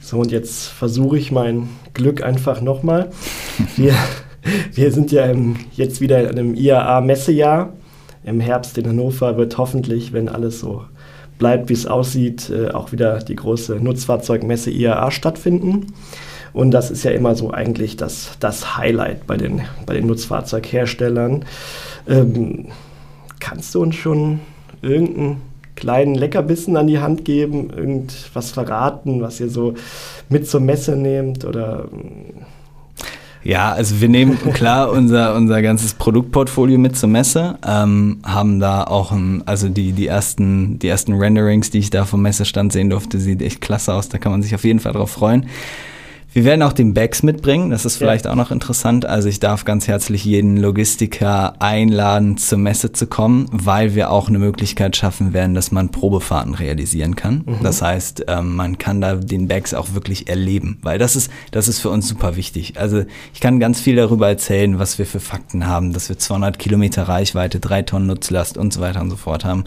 So, 0.00 0.18
und 0.18 0.32
jetzt 0.32 0.66
versuche 0.66 1.16
ich 1.18 1.30
mein 1.30 1.68
Glück 1.94 2.22
einfach 2.22 2.60
nochmal. 2.60 3.10
Wir, 3.76 3.94
wir 4.72 4.92
sind 4.92 5.12
ja 5.12 5.26
im, 5.26 5.56
jetzt 5.72 6.00
wieder 6.00 6.20
in 6.28 6.38
einem 6.38 6.54
IAA-Messejahr. 6.54 7.72
Im 8.24 8.40
Herbst 8.40 8.76
in 8.76 8.88
Hannover 8.88 9.36
wird 9.36 9.56
hoffentlich, 9.56 10.12
wenn 10.12 10.28
alles 10.28 10.60
so 10.60 10.84
bleibt, 11.38 11.68
wie 11.68 11.74
es 11.74 11.86
aussieht, 11.86 12.50
äh, 12.50 12.70
auch 12.70 12.92
wieder 12.92 13.20
die 13.20 13.36
große 13.36 13.76
Nutzfahrzeugmesse 13.76 14.70
IAA 14.70 15.10
stattfinden. 15.10 15.86
Und 16.52 16.72
das 16.72 16.90
ist 16.90 17.04
ja 17.04 17.10
immer 17.12 17.34
so 17.34 17.50
eigentlich 17.50 17.96
das, 17.96 18.32
das 18.40 18.76
Highlight 18.76 19.26
bei 19.26 19.36
den, 19.36 19.62
bei 19.86 19.94
den 19.94 20.06
Nutzfahrzeugherstellern. 20.06 21.44
Ähm, 22.08 22.66
kannst 23.38 23.74
du 23.74 23.82
uns 23.82 23.96
schon 23.96 24.40
irgendeinen 24.82 25.42
kleinen 25.76 26.14
Leckerbissen 26.14 26.76
an 26.76 26.86
die 26.86 26.98
Hand 26.98 27.24
geben, 27.24 27.70
irgendwas 27.70 28.50
verraten, 28.50 29.22
was 29.22 29.40
ihr 29.40 29.48
so 29.48 29.74
mit 30.28 30.48
zur 30.48 30.60
Messe 30.60 30.96
nehmt 30.96 31.44
oder 31.44 31.86
ja, 33.42 33.72
also 33.72 34.00
wir 34.00 34.08
nehmen 34.08 34.38
klar 34.52 34.90
unser, 34.90 35.34
unser 35.34 35.62
ganzes 35.62 35.94
Produktportfolio 35.94 36.78
mit 36.78 36.96
zur 36.96 37.08
Messe, 37.08 37.58
ähm, 37.66 38.18
haben 38.22 38.60
da 38.60 38.84
auch, 38.84 39.12
ein, 39.12 39.42
also 39.46 39.68
die, 39.68 39.92
die, 39.92 40.06
ersten, 40.06 40.78
die 40.78 40.88
ersten 40.88 41.14
Renderings, 41.14 41.70
die 41.70 41.78
ich 41.78 41.90
da 41.90 42.04
vom 42.04 42.20
Messestand 42.22 42.72
sehen 42.72 42.90
durfte, 42.90 43.18
sieht 43.18 43.40
echt 43.40 43.62
klasse 43.62 43.94
aus, 43.94 44.10
da 44.10 44.18
kann 44.18 44.32
man 44.32 44.42
sich 44.42 44.54
auf 44.54 44.64
jeden 44.64 44.80
Fall 44.80 44.92
drauf 44.92 45.10
freuen. 45.10 45.46
Wir 46.32 46.44
werden 46.44 46.62
auch 46.62 46.72
den 46.72 46.94
Bags 46.94 47.24
mitbringen, 47.24 47.70
das 47.70 47.84
ist 47.84 47.96
vielleicht 47.96 48.24
ja. 48.24 48.30
auch 48.30 48.36
noch 48.36 48.52
interessant. 48.52 49.04
Also 49.04 49.28
ich 49.28 49.40
darf 49.40 49.64
ganz 49.64 49.88
herzlich 49.88 50.24
jeden 50.24 50.56
Logistiker 50.56 51.60
einladen, 51.60 52.36
zur 52.36 52.58
Messe 52.58 52.92
zu 52.92 53.08
kommen, 53.08 53.48
weil 53.50 53.96
wir 53.96 54.12
auch 54.12 54.28
eine 54.28 54.38
Möglichkeit 54.38 54.96
schaffen 54.96 55.32
werden, 55.32 55.54
dass 55.54 55.72
man 55.72 55.88
Probefahrten 55.88 56.54
realisieren 56.54 57.16
kann. 57.16 57.42
Mhm. 57.46 57.56
Das 57.64 57.82
heißt, 57.82 58.26
ähm, 58.28 58.54
man 58.54 58.78
kann 58.78 59.00
da 59.00 59.16
den 59.16 59.48
Bags 59.48 59.74
auch 59.74 59.94
wirklich 59.94 60.28
erleben, 60.28 60.78
weil 60.82 60.98
das 60.98 61.16
ist, 61.16 61.32
das 61.50 61.66
ist 61.66 61.80
für 61.80 61.90
uns 61.90 62.06
super 62.06 62.36
wichtig. 62.36 62.74
Also 62.78 63.02
ich 63.34 63.40
kann 63.40 63.58
ganz 63.58 63.80
viel 63.80 63.96
darüber 63.96 64.28
erzählen, 64.28 64.78
was 64.78 65.00
wir 65.00 65.06
für 65.06 65.20
Fakten 65.20 65.66
haben, 65.66 65.92
dass 65.92 66.08
wir 66.08 66.16
200 66.16 66.60
Kilometer 66.60 67.08
Reichweite, 67.08 67.58
drei 67.58 67.82
Tonnen 67.82 68.06
Nutzlast 68.06 68.56
und 68.56 68.72
so 68.72 68.80
weiter 68.80 69.00
und 69.00 69.10
so 69.10 69.16
fort 69.16 69.44
haben. 69.44 69.64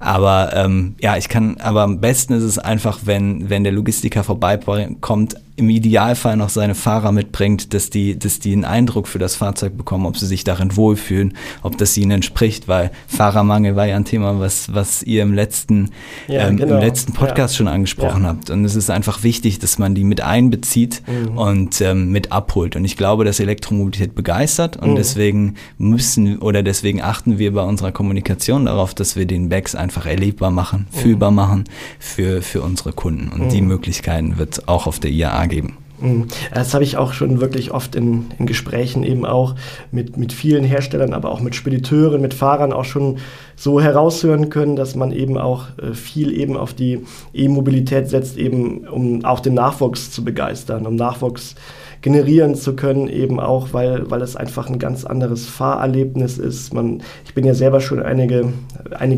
Aber 0.00 0.52
ähm, 0.54 0.94
ja, 1.00 1.18
ich 1.18 1.28
kann, 1.28 1.58
aber 1.58 1.82
am 1.82 2.00
besten 2.00 2.32
ist 2.32 2.44
es 2.44 2.58
einfach, 2.58 3.00
wenn, 3.04 3.50
wenn 3.50 3.62
der 3.62 3.72
Logistiker 3.74 4.24
vorbeikommt, 4.24 5.36
im 5.58 5.70
Idealfall 5.70 6.36
noch 6.36 6.50
seine 6.50 6.76
Fahrer 6.76 7.10
mitbringt, 7.10 7.74
dass 7.74 7.90
die, 7.90 8.16
dass 8.16 8.38
die 8.38 8.52
einen 8.52 8.64
Eindruck 8.64 9.08
für 9.08 9.18
das 9.18 9.34
Fahrzeug 9.34 9.76
bekommen, 9.76 10.06
ob 10.06 10.16
sie 10.16 10.26
sich 10.26 10.44
darin 10.44 10.76
wohlfühlen, 10.76 11.34
ob 11.62 11.76
das 11.76 11.96
ihnen 11.96 12.12
entspricht, 12.12 12.68
weil 12.68 12.92
Fahrermangel 13.08 13.74
war 13.74 13.86
ja 13.86 13.96
ein 13.96 14.04
Thema, 14.04 14.38
was, 14.38 14.72
was 14.72 15.02
ihr 15.02 15.22
im 15.22 15.34
letzten, 15.34 15.90
ja, 16.28 16.46
ähm, 16.46 16.58
genau. 16.58 16.76
im 16.76 16.80
letzten 16.80 17.12
Podcast 17.12 17.54
ja. 17.54 17.58
schon 17.58 17.68
angesprochen 17.68 18.22
ja. 18.22 18.28
habt. 18.28 18.50
Und 18.50 18.64
es 18.64 18.76
ist 18.76 18.88
einfach 18.88 19.24
wichtig, 19.24 19.58
dass 19.58 19.78
man 19.78 19.96
die 19.96 20.04
mit 20.04 20.20
einbezieht 20.20 21.02
mhm. 21.06 21.36
und 21.36 21.80
ähm, 21.80 22.12
mit 22.12 22.30
abholt. 22.30 22.76
Und 22.76 22.84
ich 22.84 22.96
glaube, 22.96 23.24
dass 23.24 23.40
Elektromobilität 23.40 24.14
begeistert 24.14 24.76
und 24.76 24.92
mhm. 24.92 24.96
deswegen 24.96 25.54
müssen 25.76 26.38
oder 26.38 26.62
deswegen 26.62 27.02
achten 27.02 27.38
wir 27.38 27.52
bei 27.52 27.62
unserer 27.62 27.90
Kommunikation 27.90 28.66
darauf, 28.66 28.94
dass 28.94 29.16
wir 29.16 29.26
den 29.26 29.48
Bags 29.48 29.74
einfach 29.74 30.06
erlebbar 30.06 30.52
machen, 30.52 30.86
mhm. 30.92 30.96
fühlbar 30.96 31.32
machen 31.32 31.64
für, 31.98 32.42
für 32.42 32.62
unsere 32.62 32.92
Kunden. 32.92 33.28
Und 33.28 33.52
die 33.52 33.60
mhm. 33.60 33.68
Möglichkeiten 33.68 34.38
wird 34.38 34.68
auch 34.68 34.86
auf 34.86 35.00
der 35.00 35.10
IAA 35.10 35.47
geben. 35.48 35.76
Mhm. 36.00 36.28
Das 36.54 36.74
habe 36.74 36.84
ich 36.84 36.96
auch 36.96 37.12
schon 37.12 37.40
wirklich 37.40 37.72
oft 37.72 37.96
in, 37.96 38.26
in, 38.38 38.46
Gesprächen 38.46 39.02
eben 39.02 39.26
auch 39.26 39.54
mit, 39.90 40.16
mit 40.16 40.32
vielen 40.32 40.64
Herstellern, 40.64 41.12
aber 41.12 41.30
auch 41.30 41.40
mit 41.40 41.54
Spediteuren, 41.54 42.20
mit 42.20 42.34
Fahrern 42.34 42.72
auch 42.72 42.84
schon 42.84 43.18
so 43.56 43.80
heraushören 43.80 44.48
können, 44.48 44.76
dass 44.76 44.94
man 44.94 45.12
eben 45.12 45.36
auch 45.38 45.66
äh, 45.78 45.94
viel 45.94 46.32
eben 46.32 46.56
auf 46.56 46.72
die 46.72 47.00
E-Mobilität 47.34 48.08
setzt, 48.08 48.38
eben 48.38 48.86
um 48.86 49.24
auch 49.24 49.40
den 49.40 49.54
Nachwuchs 49.54 50.10
zu 50.10 50.24
begeistern, 50.24 50.86
um 50.86 50.94
Nachwuchs 50.94 51.56
generieren 52.00 52.54
zu 52.54 52.76
können, 52.76 53.08
eben 53.08 53.40
auch, 53.40 53.72
weil, 53.72 54.08
weil 54.08 54.22
es 54.22 54.36
einfach 54.36 54.68
ein 54.68 54.78
ganz 54.78 55.04
anderes 55.04 55.46
Fahrerlebnis 55.46 56.38
ist. 56.38 56.72
Man, 56.72 57.02
ich 57.24 57.34
bin 57.34 57.44
ja 57.44 57.54
selber 57.54 57.80
schon 57.80 58.00
einige, 58.00 58.52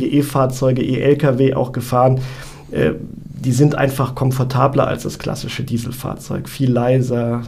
E-Fahrzeuge, 0.07 0.83
E-Lkw 0.83 1.55
auch 1.55 1.73
gefahren. 1.73 2.21
Äh, 2.71 2.93
die 3.41 3.53
sind 3.53 3.75
einfach 3.75 4.15
komfortabler 4.15 4.87
als 4.87 5.03
das 5.03 5.19
klassische 5.19 5.65
Dieselfahrzeug. 5.65 6.49
Viel 6.49 6.71
leiser, 6.71 7.43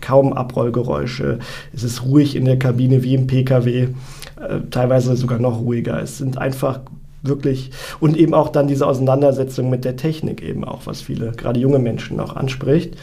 kaum 0.00 0.32
Abrollgeräusche. 0.32 1.38
Es 1.72 1.82
ist 1.82 2.04
ruhig 2.04 2.36
in 2.36 2.44
der 2.44 2.58
Kabine 2.58 3.02
wie 3.02 3.14
im 3.14 3.26
Pkw, 3.26 3.82
äh, 3.82 3.88
teilweise 4.70 5.16
sogar 5.16 5.38
noch 5.38 5.60
ruhiger. 5.60 6.00
Es 6.00 6.18
sind 6.18 6.38
einfach 6.38 6.80
wirklich 7.22 7.70
und 8.00 8.16
eben 8.16 8.34
auch 8.34 8.48
dann 8.48 8.66
diese 8.66 8.86
Auseinandersetzung 8.86 9.70
mit 9.70 9.84
der 9.84 9.96
Technik 9.96 10.42
eben 10.42 10.64
auch, 10.64 10.86
was 10.86 11.02
viele, 11.02 11.32
gerade 11.32 11.60
junge 11.60 11.78
Menschen 11.78 12.20
auch 12.20 12.36
anspricht. 12.36 12.96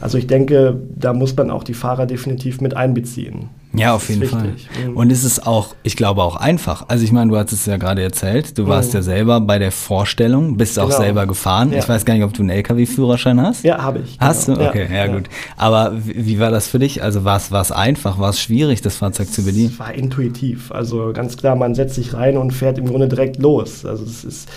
Also 0.00 0.18
ich 0.18 0.26
denke, 0.26 0.80
da 0.94 1.12
muss 1.12 1.36
man 1.36 1.50
auch 1.50 1.64
die 1.64 1.74
Fahrer 1.74 2.06
definitiv 2.06 2.60
mit 2.60 2.76
einbeziehen. 2.76 3.48
Ja, 3.76 3.94
auf 3.94 4.08
jeden 4.08 4.26
Fall. 4.26 4.54
Mhm. 4.86 4.96
Und 4.96 5.10
es 5.10 5.24
ist 5.24 5.46
auch, 5.46 5.74
ich 5.82 5.96
glaube 5.96 6.22
auch 6.22 6.36
einfach. 6.36 6.84
Also 6.88 7.04
ich 7.04 7.12
meine, 7.12 7.30
du 7.30 7.36
hast 7.36 7.52
es 7.52 7.66
ja 7.66 7.76
gerade 7.76 8.02
erzählt, 8.02 8.56
du 8.56 8.68
warst 8.68 8.92
mhm. 8.92 8.98
ja 8.98 9.02
selber 9.02 9.40
bei 9.40 9.58
der 9.58 9.72
Vorstellung, 9.72 10.56
bist 10.56 10.76
genau. 10.76 10.86
auch 10.86 10.92
selber 10.92 11.26
gefahren. 11.26 11.72
Ja. 11.72 11.78
Ich 11.78 11.88
weiß 11.88 12.04
gar 12.04 12.14
nicht, 12.14 12.22
ob 12.22 12.32
du 12.32 12.42
einen 12.42 12.50
LKW-Führerschein 12.50 13.40
hast. 13.40 13.64
Ja, 13.64 13.82
habe 13.82 14.00
ich. 14.04 14.16
Hast 14.20 14.46
genau. 14.46 14.58
du? 14.58 14.68
Okay, 14.68 14.86
ja, 14.88 15.06
ja, 15.06 15.12
gut. 15.12 15.24
Aber 15.56 15.92
wie, 16.04 16.26
wie, 16.26 16.38
war 16.38 16.50
das 16.50 16.68
für 16.68 16.78
dich? 16.78 17.02
Also 17.02 17.24
war 17.24 17.36
es 17.36 17.72
einfach? 17.72 18.18
War 18.18 18.30
es 18.30 18.40
schwierig, 18.40 18.80
das 18.80 18.96
Fahrzeug 18.96 19.32
zu 19.32 19.44
bedienen? 19.44 19.70
Es 19.72 19.78
war 19.78 19.92
intuitiv. 19.92 20.70
Also 20.70 21.12
ganz 21.12 21.36
klar, 21.36 21.56
man 21.56 21.74
setzt 21.74 21.96
sich 21.96 22.14
rein 22.14 22.36
und 22.36 22.52
fährt 22.52 22.78
im 22.78 22.86
Grunde 22.86 23.08
direkt 23.08 23.40
los. 23.40 23.84
Also 23.84 24.04
es 24.04 24.24
ist 24.24 24.48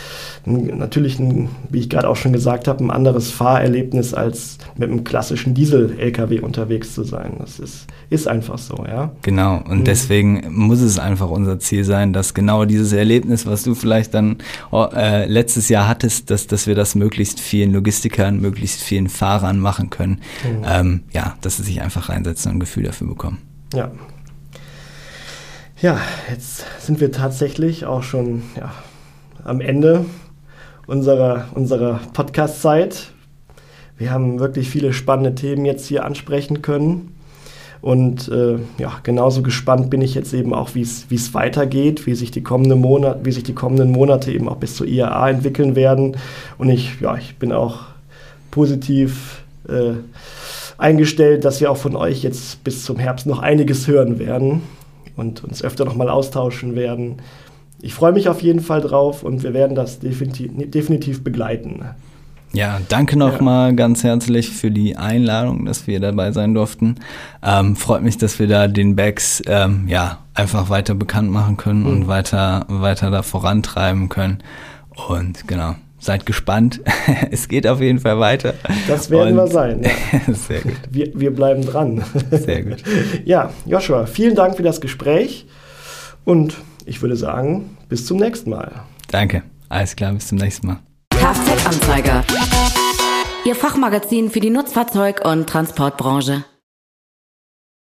natürlich, 0.45 1.19
ein, 1.19 1.50
wie 1.69 1.80
ich 1.80 1.89
gerade 1.89 2.08
auch 2.08 2.15
schon 2.15 2.34
gesagt 2.34 2.67
habe, 2.67 2.84
ein 2.84 2.91
anderes 2.91 3.32
Fahrerlebnis 3.32 4.13
als 4.13 4.58
mit 4.78 4.89
einem 4.89 5.04
klassischen 5.04 5.27
Diesel-LKW 5.36 6.40
unterwegs 6.40 6.94
zu 6.94 7.04
sein. 7.04 7.36
Das 7.40 7.60
ist, 7.60 7.88
ist 8.10 8.28
einfach 8.28 8.58
so, 8.58 8.86
ja. 8.88 9.12
Genau, 9.22 9.58
und 9.68 9.80
mhm. 9.80 9.84
deswegen 9.84 10.46
muss 10.50 10.82
es 10.82 11.00
einfach 11.00 11.30
unser 11.30 11.60
Ziel 11.60 11.84
sein, 11.84 12.13
dass 12.13 12.34
genau 12.34 12.66
dieses 12.66 12.94
Erlebnis, 12.94 13.46
was 13.46 13.63
du 13.63 13.76
vielleicht 13.76 14.13
dann 14.13 14.38
oh, 14.72 14.88
äh, 14.96 15.26
letztes 15.26 15.70
Jahr 15.70 15.88
hattest, 15.88 16.30
dass, 16.30 16.48
dass 16.48 16.68
wir 16.68 16.76
das 16.76 16.96
möglichst 16.96 17.40
vielen 17.40 17.74
Logistikern, 17.74 18.40
möglichst 18.40 18.82
vielen 18.82 19.10
Fahrern 19.10 19.60
machen 19.60 19.90
können. 19.90 20.22
Mhm. 20.44 20.66
Ähm, 20.66 21.04
ja, 21.12 21.36
dass 21.42 21.58
sie 21.58 21.63
sich 21.63 21.82
einfach 21.82 22.10
reinsetzen 22.10 22.52
und 22.52 22.58
ein 22.58 22.60
Gefühl 22.60 22.84
dafür 22.84 23.08
bekommen. 23.08 23.40
Ja. 23.74 23.92
Ja, 25.80 26.00
jetzt 26.32 26.66
sind 26.80 27.00
wir 27.00 27.12
tatsächlich 27.12 27.86
auch 27.86 28.02
schon 28.02 28.42
ja, 28.56 28.72
am 29.44 29.62
Ende 29.62 30.06
unserer, 30.88 31.46
unserer 31.54 32.00
Podcast-Zeit. 32.13 33.12
Wir 33.98 34.12
haben 34.12 34.40
wirklich 34.40 34.70
viele 34.70 34.94
spannende 34.94 35.36
Themen 35.36 35.66
jetzt 35.66 35.88
hier 35.88 36.06
ansprechen 36.06 36.62
können. 36.62 37.14
Und 37.82 38.28
äh, 38.30 38.58
ja, 38.80 39.00
genauso 39.04 39.44
gespannt 39.44 39.90
bin 39.90 40.02
ich 40.02 40.16
jetzt 40.16 40.34
eben 40.34 40.54
auch, 40.54 40.74
wie 40.74 40.82
es 40.82 41.34
weitergeht, 41.34 42.06
wie 42.06 42.16
sich, 42.16 42.32
die 42.32 42.42
kommenden 42.42 42.80
Monat, 42.80 43.20
wie 43.24 43.32
sich 43.32 43.44
die 43.44 43.54
kommenden 43.54 43.92
Monate 43.92 44.32
eben 44.32 44.50
auch 44.50 44.58
bis 44.58 44.76
zur 44.76 44.88
IAA 44.88 45.30
entwickeln 45.30 45.76
werden. 45.76 46.18
Und 46.58 46.70
ich, 46.70 47.00
ja, 47.02 47.16
ich 47.18 47.38
bin 47.38 47.52
auch 47.52 47.82
positiv 48.50 49.44
äh, 49.70 49.94
eingestellt, 50.78 51.46
dass 51.46 51.62
wir 51.62 51.72
auch 51.72 51.78
von 51.78 51.96
euch 51.96 52.24
jetzt 52.24 52.64
bis 52.64 52.84
zum 52.84 52.98
Herbst 52.98 53.26
noch 53.28 53.40
einiges 53.40 53.88
hören 53.88 54.18
werden 54.20 54.62
und 55.16 55.44
uns 55.44 55.64
öfter 55.64 55.86
nochmal 55.86 56.10
austauschen 56.10 56.76
werden 56.76 57.18
ich 57.82 57.94
freue 57.94 58.12
mich 58.12 58.28
auf 58.30 58.42
jeden 58.42 58.60
Fall 58.60 58.82
drauf 58.82 59.24
und 59.24 59.44
wir 59.44 59.54
werden 59.54 59.76
das 59.76 60.00
definitiv, 60.00 60.52
definitiv 60.72 61.24
begleiten. 61.24 61.86
Ja, 62.54 62.80
danke 62.88 63.18
nochmal 63.18 63.70
ja. 63.70 63.76
ganz 63.76 64.04
herzlich 64.04 64.50
für 64.50 64.72
die 64.72 64.96
Einladung, 64.96 65.66
dass 65.66 65.86
wir 65.86 66.00
dabei 66.00 66.32
sein 66.32 66.54
durften. 66.54 66.96
Ähm, 67.44 67.76
freut 67.76 68.02
mich, 68.02 68.18
dass 68.18 68.40
wir 68.40 68.48
da 68.48 68.68
den 68.68 68.96
Bags 68.96 69.42
ähm, 69.48 69.86
ja, 69.88 70.20
einfach 70.34 70.70
weiter 70.70 70.96
bekannt 70.96 71.30
machen 71.30 71.58
können 71.58 71.82
mhm. 71.82 71.90
und 71.90 72.08
weiter, 72.08 72.66
weiter 72.70 73.12
da 73.12 73.22
vorantreiben 73.22 74.10
können. 74.10 74.40
Und 75.10 75.48
genau, 75.48 75.76
seid 76.00 76.26
gespannt. 76.26 76.82
es 77.32 77.48
geht 77.48 77.68
auf 77.68 77.82
jeden 77.82 78.00
Fall 78.00 78.20
weiter. 78.20 78.54
Das 78.88 79.10
werden 79.10 79.38
Und 79.38 79.46
wir 79.46 79.48
sein. 79.48 79.84
Ja. 79.84 80.34
Sehr 80.34 80.62
gut. 80.62 80.78
Wir, 80.90 81.12
wir 81.14 81.34
bleiben 81.34 81.66
dran. 81.66 82.04
Sehr 82.32 82.64
gut. 82.64 82.84
Ja, 83.26 83.52
Joshua, 83.66 84.06
vielen 84.06 84.36
Dank 84.36 84.56
für 84.56 84.64
das 84.64 84.80
Gespräch 84.82 85.46
und 86.24 86.56
ich 86.86 87.02
würde 87.02 87.18
sagen, 87.18 87.78
bis 87.90 88.06
zum 88.06 88.18
nächsten 88.18 88.50
Mal. 88.52 88.72
Danke. 89.12 89.44
Alles 89.70 89.96
klar, 89.96 90.14
bis 90.14 90.28
zum 90.28 90.38
nächsten 90.38 90.68
Mal. 90.68 90.87
Kfz-Anzeiger. 91.28 92.24
Ihr 93.44 93.54
Fachmagazin 93.54 94.32
für 94.32 94.40
die 94.40 94.50
Nutzfahrzeug- 94.50 95.26
und 95.26 95.50
Transportbranche. 95.50 96.46